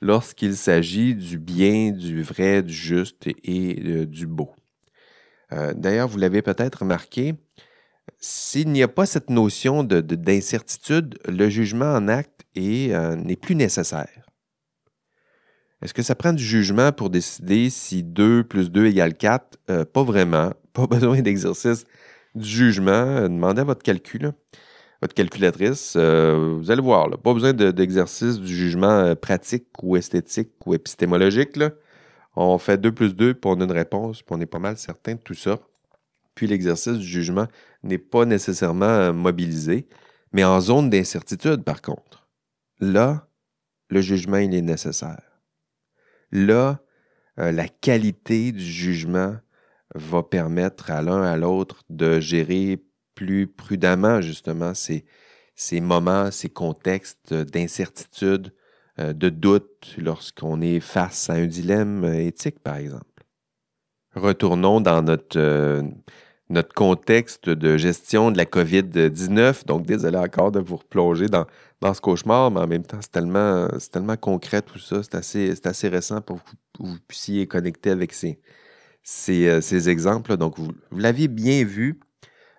[0.00, 4.54] lorsqu'il s'agit du bien, du vrai, du juste et euh, du beau.
[5.52, 7.34] Euh, d'ailleurs, vous l'avez peut-être remarqué,
[8.18, 14.26] s'il n'y a pas cette notion d'incertitude, le jugement en acte n'est plus nécessaire.
[15.82, 19.84] Est-ce que ça prend du jugement pour décider si 2 plus 2 égale 4?
[19.92, 20.52] pas vraiment.
[20.76, 21.86] Pas besoin d'exercice
[22.36, 24.32] du jugement, euh, demandez à votre calcul,
[25.00, 25.94] votre calculatrice.
[25.96, 31.58] Euh, vous allez voir, pas besoin d'exercice du jugement euh, pratique ou esthétique ou épistémologique.
[32.36, 34.76] On fait 2 plus 2, puis on a une réponse, puis on est pas mal
[34.76, 35.58] certain de tout ça.
[36.34, 37.46] Puis l'exercice du jugement
[37.82, 39.88] n'est pas nécessairement mobilisé,
[40.32, 42.25] mais en zone d'incertitude, par contre.
[42.80, 43.28] Là,
[43.88, 45.22] le jugement, il est nécessaire.
[46.32, 46.80] Là,
[47.36, 49.36] la qualité du jugement
[49.94, 52.82] va permettre à l'un à l'autre de gérer
[53.14, 55.04] plus prudemment justement ces,
[55.80, 58.52] moments, ces contextes d'incertitude,
[58.98, 63.04] euh, de doute lorsqu'on est face à un dilemme éthique, par exemple.
[64.14, 65.82] Retournons dans notre, euh,
[66.48, 69.66] notre contexte de gestion de la COVID-19.
[69.66, 71.46] Donc, désolé encore de vous replonger dans,
[71.80, 75.02] dans ce cauchemar, mais en même temps, c'est tellement, tellement concret tout ça.
[75.02, 76.50] C'est assez, assez récent pour que
[76.80, 78.38] vous puissiez connecter avec ces,
[79.28, 80.36] euh, ces, exemples.
[80.36, 82.00] Donc, vous, l'aviez bien vu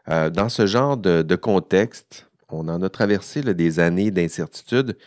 [0.09, 2.30] euh, dans ce genre de, contexte.
[2.49, 4.97] On en a traversé des années d'incertitude.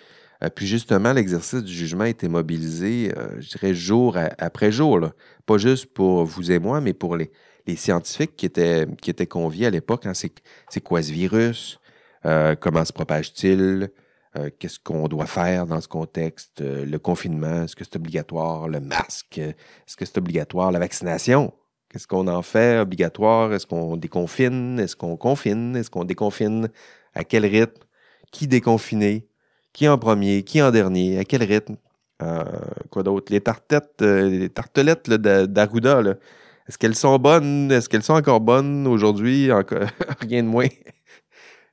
[0.42, 5.00] Euh, puis justement, l'exercice du jugement a été mobilisé, je dirais, jour après jour.
[5.46, 7.30] Pas juste pour vous et moi, mais pour les,
[7.76, 10.04] scientifiques qui étaient, qui étaient conviés à l'époque.
[10.04, 10.12] Hein.
[10.14, 11.78] C'est quoi ce virus?
[12.60, 13.90] comment se propage-t-il?
[14.36, 18.68] Euh, qu'est-ce qu'on doit faire dans ce contexte, euh, le confinement, est-ce que c'est obligatoire,
[18.68, 21.52] le masque, est-ce que c'est obligatoire, la vaccination,
[21.88, 26.68] qu'est-ce qu'on en fait obligatoire, est-ce qu'on déconfine, est-ce qu'on confine, est-ce qu'on déconfine,
[27.12, 27.82] à quel rythme,
[28.30, 29.26] qui déconfiner,
[29.72, 31.74] qui en premier, qui en dernier, à quel rythme,
[32.22, 32.44] euh,
[32.88, 36.02] quoi d'autre, les tartettes, les tartelettes d'Arruda,
[36.68, 37.72] Est-ce qu'elles sont bonnes?
[37.72, 39.50] Est-ce qu'elles sont encore bonnes aujourd'hui?
[40.20, 40.68] Rien de moins.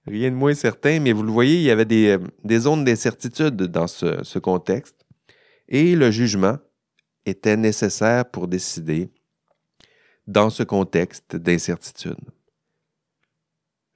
[0.07, 3.87] Rien de moins certain, mais vous le voyez, il y avait des, zones d'incertitude dans
[3.87, 5.05] ce, contexte.
[5.67, 6.57] Et le jugement
[7.25, 9.09] était nécessaire pour décider
[10.25, 12.19] dans ce contexte d'incertitude.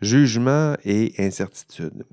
[0.01, 2.05] Jugement et incertitude.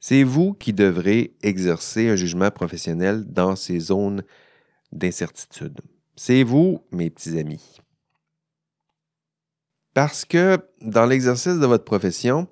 [0.00, 4.22] C'est vous qui devrez exercer un jugement professionnel dans ces zones
[4.92, 5.80] d'incertitude.
[6.16, 7.76] C'est vous, mes petits amis.
[9.92, 12.48] Parce que dans l'exercice de votre profession,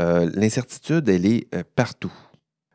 [0.00, 2.12] euh, l'incertitude, elle est euh, partout.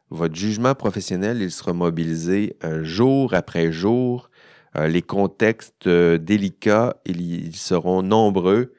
[0.10, 4.30] Votre jugement professionnel, il sera mobilisé euh, jour après jour.
[4.76, 8.74] les contextes délicats, ils, seront nombreux.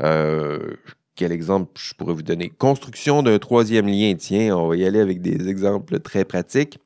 [0.00, 2.50] quel exemple je pourrais vous donner?
[2.50, 4.14] Construction d'un troisième lien.
[4.16, 6.78] Tiens, on va y aller avec des exemples très pratiques.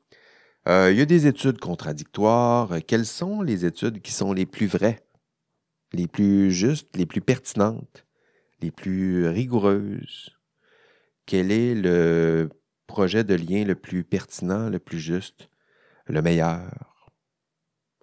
[0.67, 2.69] il y a des études contradictoires.
[2.85, 4.99] Quelles sont les études qui sont les plus vraies,
[5.93, 8.05] les plus justes, les plus pertinentes,
[8.61, 10.38] les plus rigoureuses?
[11.29, 12.49] Quel est le
[12.87, 15.47] projet de lien le plus pertinent, le plus juste,
[16.07, 17.03] le meilleur?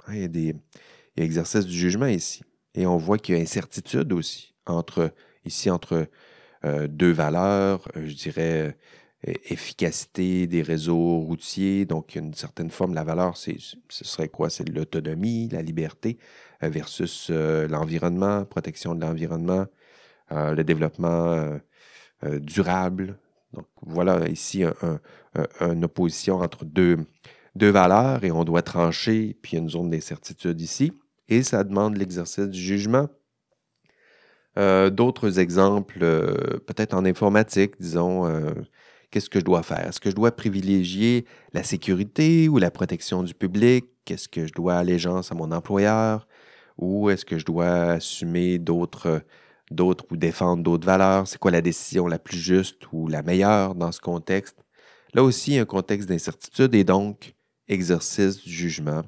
[0.06, 0.54] Hein, il y a des
[1.16, 2.44] exercices du jugement ici.
[2.76, 5.12] Et on voit qu'il y a incertitude aussi entre
[5.44, 6.08] ici entre
[6.64, 8.78] euh, deux valeurs, euh, je dirais
[9.26, 13.50] euh, efficacité des réseaux routiers, donc une certaine forme, la valeur, ce
[13.88, 14.50] serait quoi?
[14.50, 16.18] C'est l'autonomie, la liberté
[16.60, 19.66] versus l'environnement, protection de l'environnement,
[20.30, 21.58] le développement
[22.24, 23.18] euh, durable.
[23.52, 24.64] Donc voilà ici
[25.60, 26.98] une opposition entre deux,
[27.54, 30.92] deux valeurs et on doit trancher, puis il y a une zone d'incertitude ici.
[31.28, 33.08] Et ça demande l'exercice du jugement.
[34.58, 38.24] Euh, d'autres exemples, euh, peut-être en informatique, disons,
[39.10, 39.86] qu'est-ce que je dois faire?
[39.88, 43.86] Est-ce que je dois privilégier la sécurité ou la protection du public?
[44.10, 46.26] Est-ce que je dois allégeance à mon employeur?
[46.78, 49.22] Ou est-ce que je dois assumer d'autres
[49.70, 51.26] d'autres ou défendre d'autres valeurs?
[51.26, 54.56] C'est quoi la décision la plus juste ou la meilleure dans ce contexte?
[55.14, 57.34] Là aussi, un contexte d'incertitude et donc
[57.68, 59.02] exercice du jugement.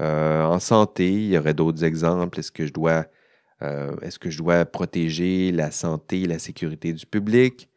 [0.00, 2.38] Euh, en santé, il y aurait d'autres exemples.
[2.38, 3.06] Est-ce que je dois
[3.62, 7.68] euh, protéger la santé et la sécurité du public?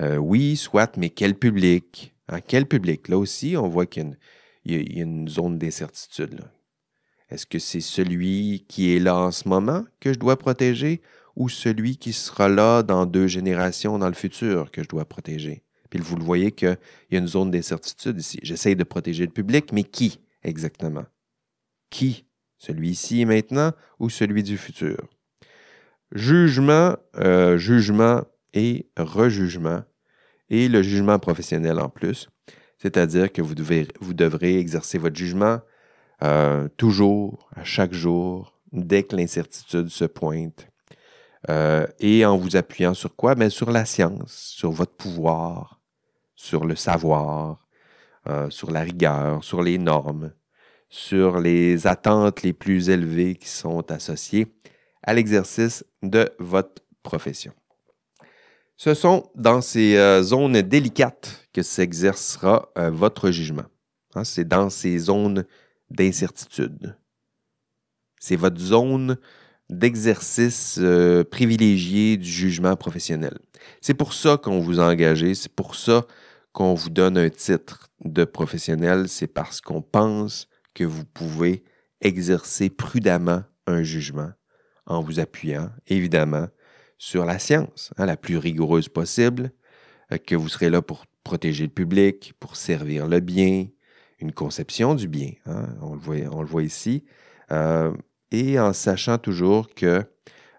[0.00, 2.14] Euh, oui, soit, mais quel public?
[2.28, 3.08] Hein, quel public?
[3.08, 4.16] Là aussi, on voit qu'il
[4.64, 6.40] y, a une zone d'incertitude.
[7.28, 11.02] Est-ce que c'est celui qui est là en ce moment que je dois protéger
[11.34, 15.62] ou celui qui sera là dans deux générations dans le futur que je dois protéger?
[15.90, 16.76] Puis vous le voyez qu'il
[17.10, 18.38] y a une zone d'incertitude ici.
[18.42, 21.04] J'essaie de protéger le public, mais qui exactement?
[21.90, 22.24] Qui?
[22.58, 24.96] Celui-ci maintenant ou celui du futur?
[26.12, 28.22] Jugement, euh, jugement
[28.54, 29.82] et rejugement,
[30.48, 32.28] et le jugement professionnel en plus.
[32.78, 33.54] C'est-à-dire que vous
[34.14, 35.60] devrez exercer votre jugement
[36.22, 40.68] euh, toujours, à chaque jour, dès que l'incertitude se pointe.
[41.50, 43.34] Euh, et en vous appuyant sur quoi?
[43.34, 45.80] Bien, sur la science, sur votre pouvoir,
[46.34, 47.66] sur le savoir,
[48.28, 50.32] euh, sur la rigueur, sur les normes,
[50.88, 54.46] sur les attentes les plus élevées qui sont associées
[55.02, 57.52] à l'exercice de votre profession.
[58.76, 63.64] Ce sont dans ces zones délicates que s'exercera votre jugement.
[64.14, 65.46] Hein, c'est dans ces zones
[65.90, 66.96] d'incertitude.
[68.20, 69.16] C'est votre zone
[69.68, 73.38] d'exercice euh, privilégié du jugement professionnel.
[73.80, 76.06] C'est pour ça qu'on vous a engagé, c'est pour ça
[76.52, 81.64] qu'on vous donne un titre de professionnel, c'est parce qu'on pense que vous pouvez
[82.00, 84.30] exercer prudemment un jugement
[84.86, 86.46] en vous appuyant, évidemment,
[86.98, 89.50] sur la science, hein, la plus rigoureuse possible,
[90.12, 93.66] euh, que vous serez là pour protéger le public, pour servir le bien,
[94.18, 95.32] une conception du bien.
[95.46, 97.04] Hein, on, le voit, ici.
[97.50, 97.94] Euh,
[98.30, 100.04] et en sachant toujours que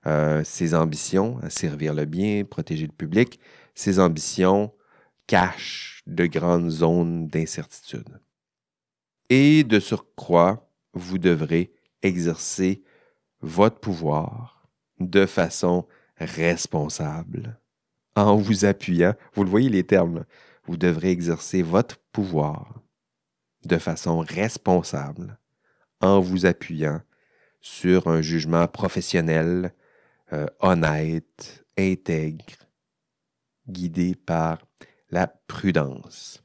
[0.05, 3.39] euh, ses ambitions à servir le bien, protéger le public,
[3.75, 4.73] ses ambitions
[5.27, 8.19] cachent de grandes zones d'incertitude.
[9.29, 12.83] Et de surcroît, vous devrez exercer
[13.41, 15.85] votre pouvoir de façon
[16.17, 17.59] responsable
[18.15, 20.25] en vous appuyant, vous le voyez les termes,
[20.65, 22.81] vous devrez exercer votre pouvoir
[23.67, 25.37] de façon responsable
[26.01, 27.01] en vous appuyant
[27.61, 29.73] sur un jugement professionnel,
[30.33, 32.45] euh, honnête, intègre,
[33.67, 34.59] guidé par
[35.09, 36.41] la prudence.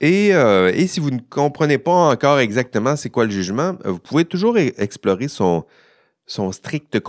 [0.00, 3.98] Et, euh, et, si vous ne comprenez pas encore exactement c'est quoi le jugement, vous
[3.98, 5.64] pouvez toujours explorer son,
[6.26, 7.00] son strict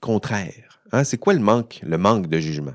[0.00, 0.80] contraire.
[0.92, 1.04] Hein?
[1.04, 2.74] C'est quoi le manque, le manque de jugement?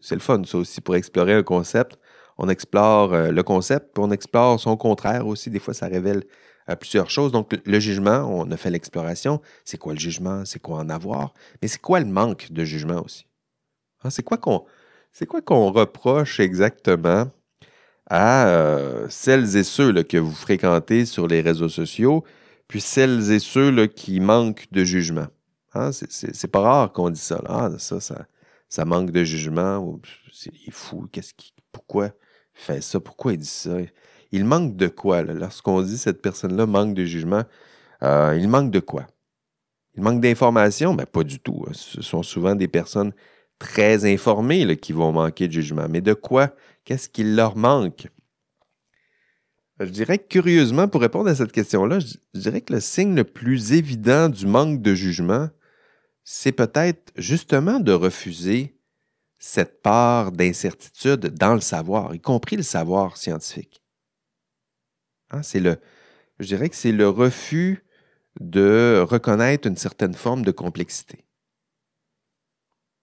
[0.00, 1.98] C'est le fun, ça aussi, pour explorer un concept
[2.38, 5.50] on explore euh, le concept, on explore son contraire aussi.
[5.50, 6.24] Des fois, ça révèle
[6.80, 7.30] plusieurs choses.
[7.32, 9.40] Donc, le jugement, on a fait l'exploration.
[9.64, 10.44] C'est quoi le jugement?
[10.44, 11.34] C'est quoi en avoir?
[11.60, 13.26] Mais c'est quoi le manque de jugement aussi?
[14.02, 17.30] Hein, c'est quoi qu'on reproche exactement
[18.06, 22.24] à euh, celles et ceux que vous fréquentez sur les réseaux sociaux,
[22.68, 25.26] puis celles et ceux qui manquent de jugement?
[25.74, 25.90] Hein?
[25.92, 27.42] C'est pas rare qu'on dise ça.
[27.46, 29.98] Ah, ça, ça, manque de jugement.
[30.46, 31.06] il est fou.
[31.72, 32.10] Pourquoi?
[32.54, 33.00] Fait ça?
[33.00, 33.76] Pourquoi il dit ça?
[34.32, 35.22] Il manque de quoi?
[35.22, 37.44] Lorsqu'on dit cette personne-là manque de jugement,
[38.02, 39.06] euh, il manque de quoi?
[39.94, 40.94] Il manque d'informations?
[40.94, 41.64] Mais pas du tout.
[41.68, 41.72] Hein.
[41.74, 43.12] Ce sont souvent des personnes
[43.58, 45.86] très informées qui vont manquer de jugement.
[45.88, 46.54] Mais de quoi?
[46.84, 48.08] Qu'est-ce qui leur manque?
[49.80, 53.24] Je dirais que curieusement, pour répondre à cette question-là, je dirais que le signe le
[53.24, 55.48] plus évident du manque de jugement,
[56.22, 58.73] c'est peut-être justement de refuser
[59.46, 63.82] cette part d'incertitude dans le savoir, y compris le savoir scientifique.
[65.30, 65.76] Hein, c'est le,
[66.38, 67.84] je dirais que c'est le refus
[68.40, 71.26] de reconnaître une certaine forme de complexité.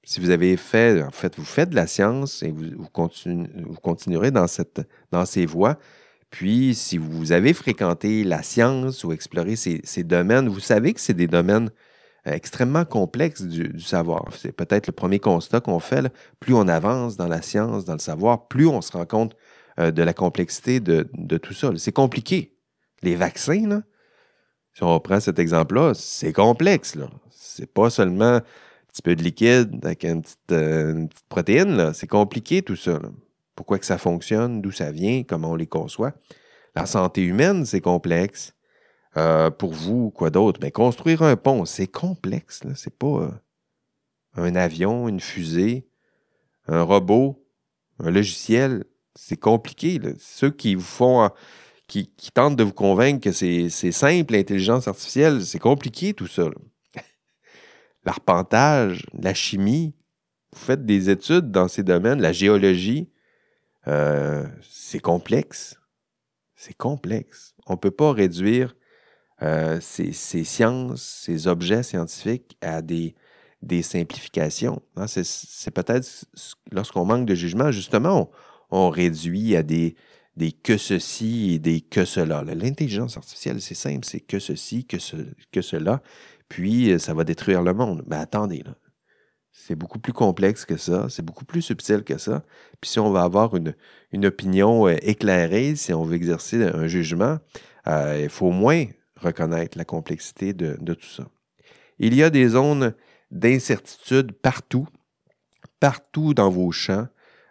[0.04, 4.48] Si vous avez fait, en fait, vous faites de la science et vous, continuerez dans,
[4.48, 5.78] ces voies.
[6.32, 11.14] Puis, si vous avez fréquenté la science ou exploré ces, domaines, vous savez que c'est
[11.14, 11.70] des domaines
[12.26, 14.26] extrêmement complexes du, savoir.
[14.36, 16.12] C'est peut-être le premier constat qu'on fait.
[16.40, 19.36] Plus on avance dans la science, dans le savoir, plus on se rend compte
[19.80, 21.72] euh, de la complexité de, tout ça.
[21.78, 22.56] C'est compliqué.
[23.02, 23.82] Les vaccins,
[24.74, 26.98] si on reprend cet exemple-là, c'est complexe.
[27.32, 28.42] C'est pas seulement un
[28.92, 31.92] petit peu de liquide avec une petite, euh, protéine.
[31.94, 33.00] C'est compliqué tout ça.
[33.56, 36.14] Pourquoi que ça fonctionne, d'où ça vient, comment on les conçoit.
[36.76, 38.54] La santé humaine, c'est complexe.
[39.18, 40.60] Euh, pour vous, quoi d'autre?
[40.62, 42.62] Mais ben, construire un pont, c'est complexe.
[42.76, 43.30] C'est pas
[44.36, 45.86] un avion, une fusée,
[46.68, 47.46] un robot,
[48.00, 48.86] un logiciel
[49.16, 50.00] c'est compliqué.
[50.20, 51.30] Ceux qui vous font,
[51.88, 56.50] qui, tentent de vous convaincre que c'est simple, l'intelligence artificielle, c'est compliqué tout ça.
[58.06, 59.94] L'arpentage, la chimie,
[60.54, 63.10] vous faites des études dans ces domaines, la géologie,
[63.88, 65.78] euh, c'est complexe.
[66.56, 67.56] C'est complexe.
[67.66, 68.76] On ne peut pas réduire
[69.44, 73.16] euh, ces, sciences, ces objets scientifiques à des,
[73.82, 74.84] simplifications.
[74.96, 75.08] Hein.
[75.08, 76.26] C'est peut-être
[76.72, 78.30] lorsqu'on manque de jugement, justement,
[78.70, 79.96] on réduit à des,
[80.64, 82.44] que ceci et des que cela.
[82.44, 85.16] L'intelligence artificielle, c'est simple, c'est que ceci, que, ce,
[85.52, 86.04] que cela,
[86.48, 88.04] puis euh, ça va détruire le monde.
[88.08, 88.76] Mais attendez, là.
[89.54, 92.46] C'est beaucoup plus complexe que ça, c'est beaucoup plus subtil que ça.
[92.80, 93.76] Puis si on va avoir une,
[94.26, 97.40] opinion euh, éclairée, si on veut exercer un jugement,
[97.86, 98.86] il faut au moins
[99.22, 101.28] reconnaître la complexité de, tout ça.
[102.00, 102.94] Il y a des zones
[103.32, 104.88] d'incertitude partout,
[105.80, 107.08] partout dans vos champs,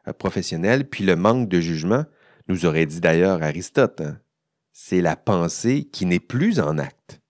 [0.09, 2.05] euh, professionnel, puis le manque de jugement,
[2.49, 4.19] nous aurait dit d'ailleurs Aristote, hein.
[4.73, 7.21] c'est la pensée qui n'est plus en acte.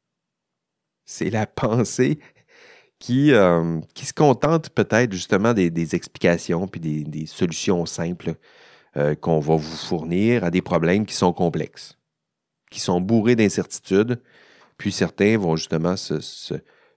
[1.04, 2.20] C'est la pensée
[3.00, 8.34] qui, euh, qui se contente peut-être justement des, explications puis des, solutions simples
[8.96, 11.98] euh, qu'on va vous fournir à des problèmes qui sont complexes,
[12.70, 14.20] qui sont bourrés d'incertitudes,
[14.78, 16.20] puis certains vont justement se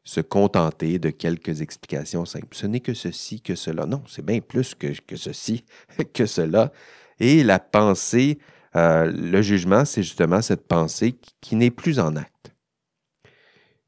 [0.03, 2.55] se contenter de quelques explications simples.
[2.55, 3.86] Ce n'est que ceci, que cela.
[3.86, 5.63] Non, c'est bien plus que, ceci,
[6.13, 6.71] que cela.
[7.19, 8.39] Et la pensée,
[8.76, 12.53] euh, le jugement, c'est justement cette pensée qui, n'est plus en acte.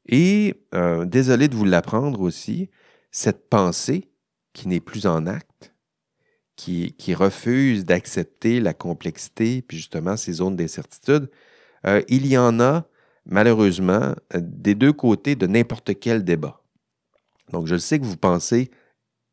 [0.08, 2.70] Et, euh, désolé de vous l'apprendre aussi,
[3.10, 4.08] cette pensée
[4.52, 5.74] qui n'est plus en acte,
[6.54, 11.28] qui, qui refuse d'accepter la complexité, puis justement ces zones d'incertitude,
[11.86, 12.86] euh, il y en a
[13.26, 16.62] malheureusement, des deux côtés de n'importe quel débat.
[17.52, 18.70] Donc, je sais que vous pensez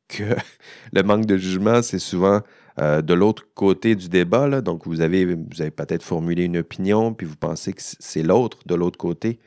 [0.07, 0.23] que
[0.93, 2.41] le manque de jugement, c'est souvent
[2.79, 4.61] euh, de l'autre côté du débat.
[4.61, 8.97] Donc, vous avez, peut-être formulé une opinion, puis vous pensez que c'est l'autre de l'autre
[8.97, 9.39] côté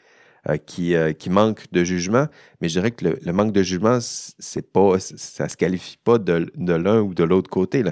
[0.48, 2.26] euh, qui, manque de jugement.
[2.60, 6.18] Mais je dirais que le, manque de jugement, c'est pas, ça ne se qualifie pas
[6.18, 7.82] de, l'un ou de l'autre côté.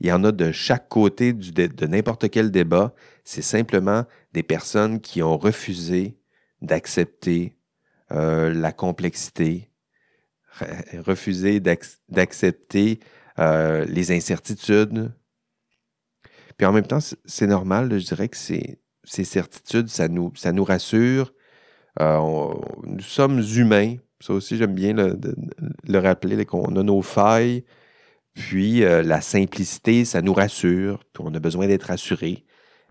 [0.00, 2.94] Il y en a de chaque côté de n'importe quel débat.
[3.28, 6.16] C'est simplement des personnes qui ont refusé
[6.62, 7.58] d'accepter
[8.12, 9.68] euh, la complexité,
[10.98, 13.00] refusé d'accepter
[13.40, 15.12] euh, les incertitudes.
[16.56, 21.34] Puis en même temps, c'est normal, je dirais que ces, certitudes, ça nous, rassure.
[22.00, 22.54] Euh,
[22.84, 23.96] nous sommes humains.
[24.20, 25.18] Ça aussi, j'aime bien le,
[25.82, 27.64] le rappeler, qu'on a nos failles.
[28.34, 31.02] Puis la simplicité, ça nous rassure.
[31.18, 32.46] On a besoin d'être rassuré.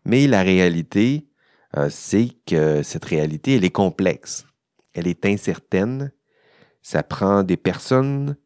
[0.06, 1.28] Mais la réalité,
[1.76, 4.46] euh, c'est que cette réalité, elle est complexe,
[4.94, 6.12] elle est incertaine.
[6.82, 8.38] Ça prend des personnes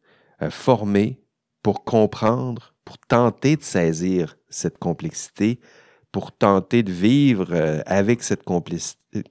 [0.42, 1.22] euh, formées
[1.62, 5.60] pour comprendre, pour tenter de saisir cette complexité,
[6.10, 8.42] pour tenter de vivre euh, avec cette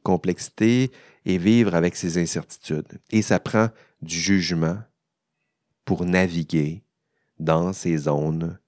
[0.03, 0.91] complexité
[1.25, 3.01] et vivre avec ces incertitudes.
[3.09, 3.69] Et ça prend
[4.01, 4.77] du jugement
[5.83, 6.83] pour naviguer
[7.39, 8.59] dans ces zones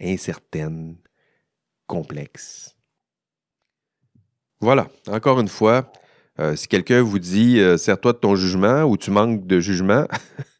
[0.00, 0.96] incertaines,
[1.86, 2.75] complexes.
[4.60, 5.92] Voilà, encore une fois,
[6.40, 10.06] euh, si quelqu'un vous dit euh, Sers-toi de ton jugement ou tu manques de jugement,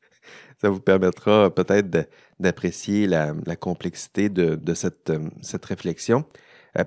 [0.60, 1.88] ça vous permettra peut-être
[2.38, 6.24] d'apprécier la, complexité de, cette, cette, réflexion.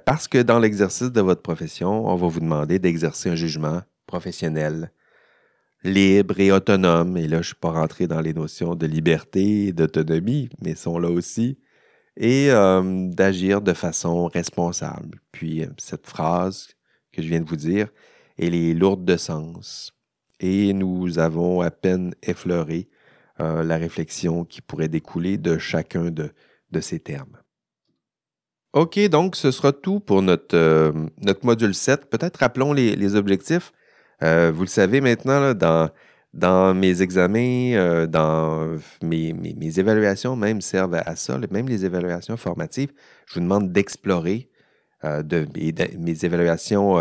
[0.06, 4.92] parce que dans l'exercice de votre profession, on va vous demander d'exercer un jugement professionnel,
[5.84, 7.18] libre et autonome.
[7.18, 10.76] Et là, je ne suis pas rentré dans les notions de liberté et d'autonomie, mais
[10.76, 11.60] sont là aussi.
[12.18, 15.22] Et euh, d'agir de façon responsable.
[15.32, 16.68] Puis, euh, cette phrase
[17.20, 17.90] que je viens de vous dire,
[18.38, 19.94] elle est lourde de sens.
[20.40, 22.88] Et nous avons à peine effleuré
[23.40, 26.32] euh, la réflexion qui pourrait découler de chacun de,
[26.82, 27.38] ces termes.
[28.74, 32.10] OK, donc ce sera tout pour notre, notre module 7.
[32.10, 33.74] Peut-être rappelons les objectifs.
[34.22, 35.90] Euh, vous le savez maintenant, dans,
[36.34, 42.38] dans mes examens, euh, dans mes, mes, évaluations même servent à, ça, même les évaluations
[42.38, 42.92] formatives,
[43.28, 44.49] je vous demande d'explorer
[45.04, 45.48] euh, de,
[45.98, 46.98] mes évaluations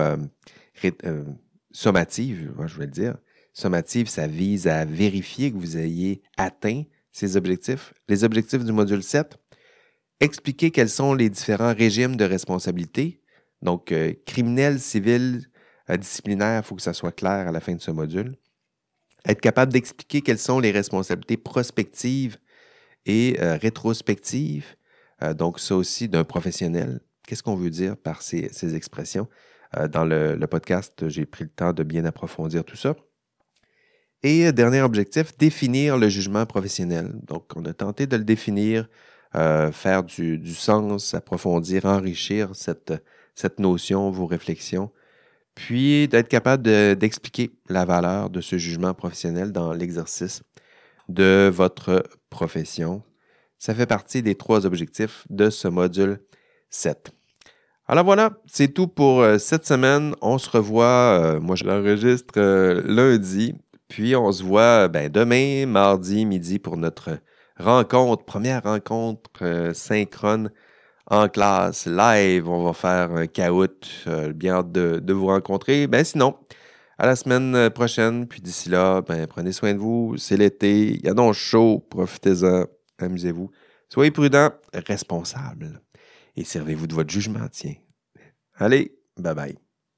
[1.72, 3.16] sommatives, je vais le dire.
[3.52, 7.92] Sommatives, ça vise à vérifier que vous ayez atteint ces objectifs.
[8.08, 9.36] Les objectifs du module 7,
[10.20, 13.20] expliquer quels sont les différents régimes de responsabilité,
[13.62, 13.92] donc
[14.26, 15.48] criminel, civil,
[15.96, 18.36] disciplinaire, il faut que ça soit clair à la fin de ce module.
[19.26, 22.38] Être capable d'expliquer quelles sont les responsabilités prospectives
[23.04, 24.76] et euh, rétrospectives.
[25.22, 27.00] Euh, donc, ça aussi d'un professionnel.
[27.28, 29.28] Qu'est-ce qu'on veut dire par ces, expressions?
[29.76, 32.96] Euh, dans le, podcast, j'ai pris le temps de bien approfondir tout ça.
[34.22, 37.12] Et dernier objectif, définir le jugement professionnel.
[37.24, 38.88] Donc, on a tenté de le définir,
[39.32, 42.94] faire du, du, sens, approfondir, enrichir cette,
[43.34, 44.90] cette notion, vos réflexions
[45.58, 46.62] puis d'être capable
[46.96, 50.44] d'expliquer la valeur de ce jugement professionnel dans l'exercice
[51.08, 53.02] de votre profession.
[53.58, 56.20] Ça fait partie des trois objectifs de ce module
[56.70, 57.10] 7.
[57.90, 60.14] Alors voilà, c'est tout pour euh, cette semaine.
[60.20, 63.54] On se revoit, euh, moi je l'enregistre euh, lundi,
[63.88, 67.18] puis on se voit ben, demain, mardi, midi pour notre
[67.58, 70.50] rencontre, première rencontre synchrone
[71.06, 72.46] en classe, live.
[72.46, 74.04] On va faire un caout.
[74.34, 75.86] Bien hâte de, vous rencontrer.
[75.86, 76.36] Ben sinon,
[76.98, 78.26] à la semaine prochaine.
[78.28, 80.14] Puis d'ici là, ben, prenez soin de vous.
[80.18, 80.90] C'est l'été.
[80.90, 81.86] Il y a donc chaud.
[81.88, 82.66] Profitez-en.
[82.98, 83.50] Amusez-vous.
[83.88, 85.80] Soyez prudents, responsables.
[86.38, 87.74] Et servez-vous de votre jugement, tiens.
[88.54, 89.58] Allez, bye bye.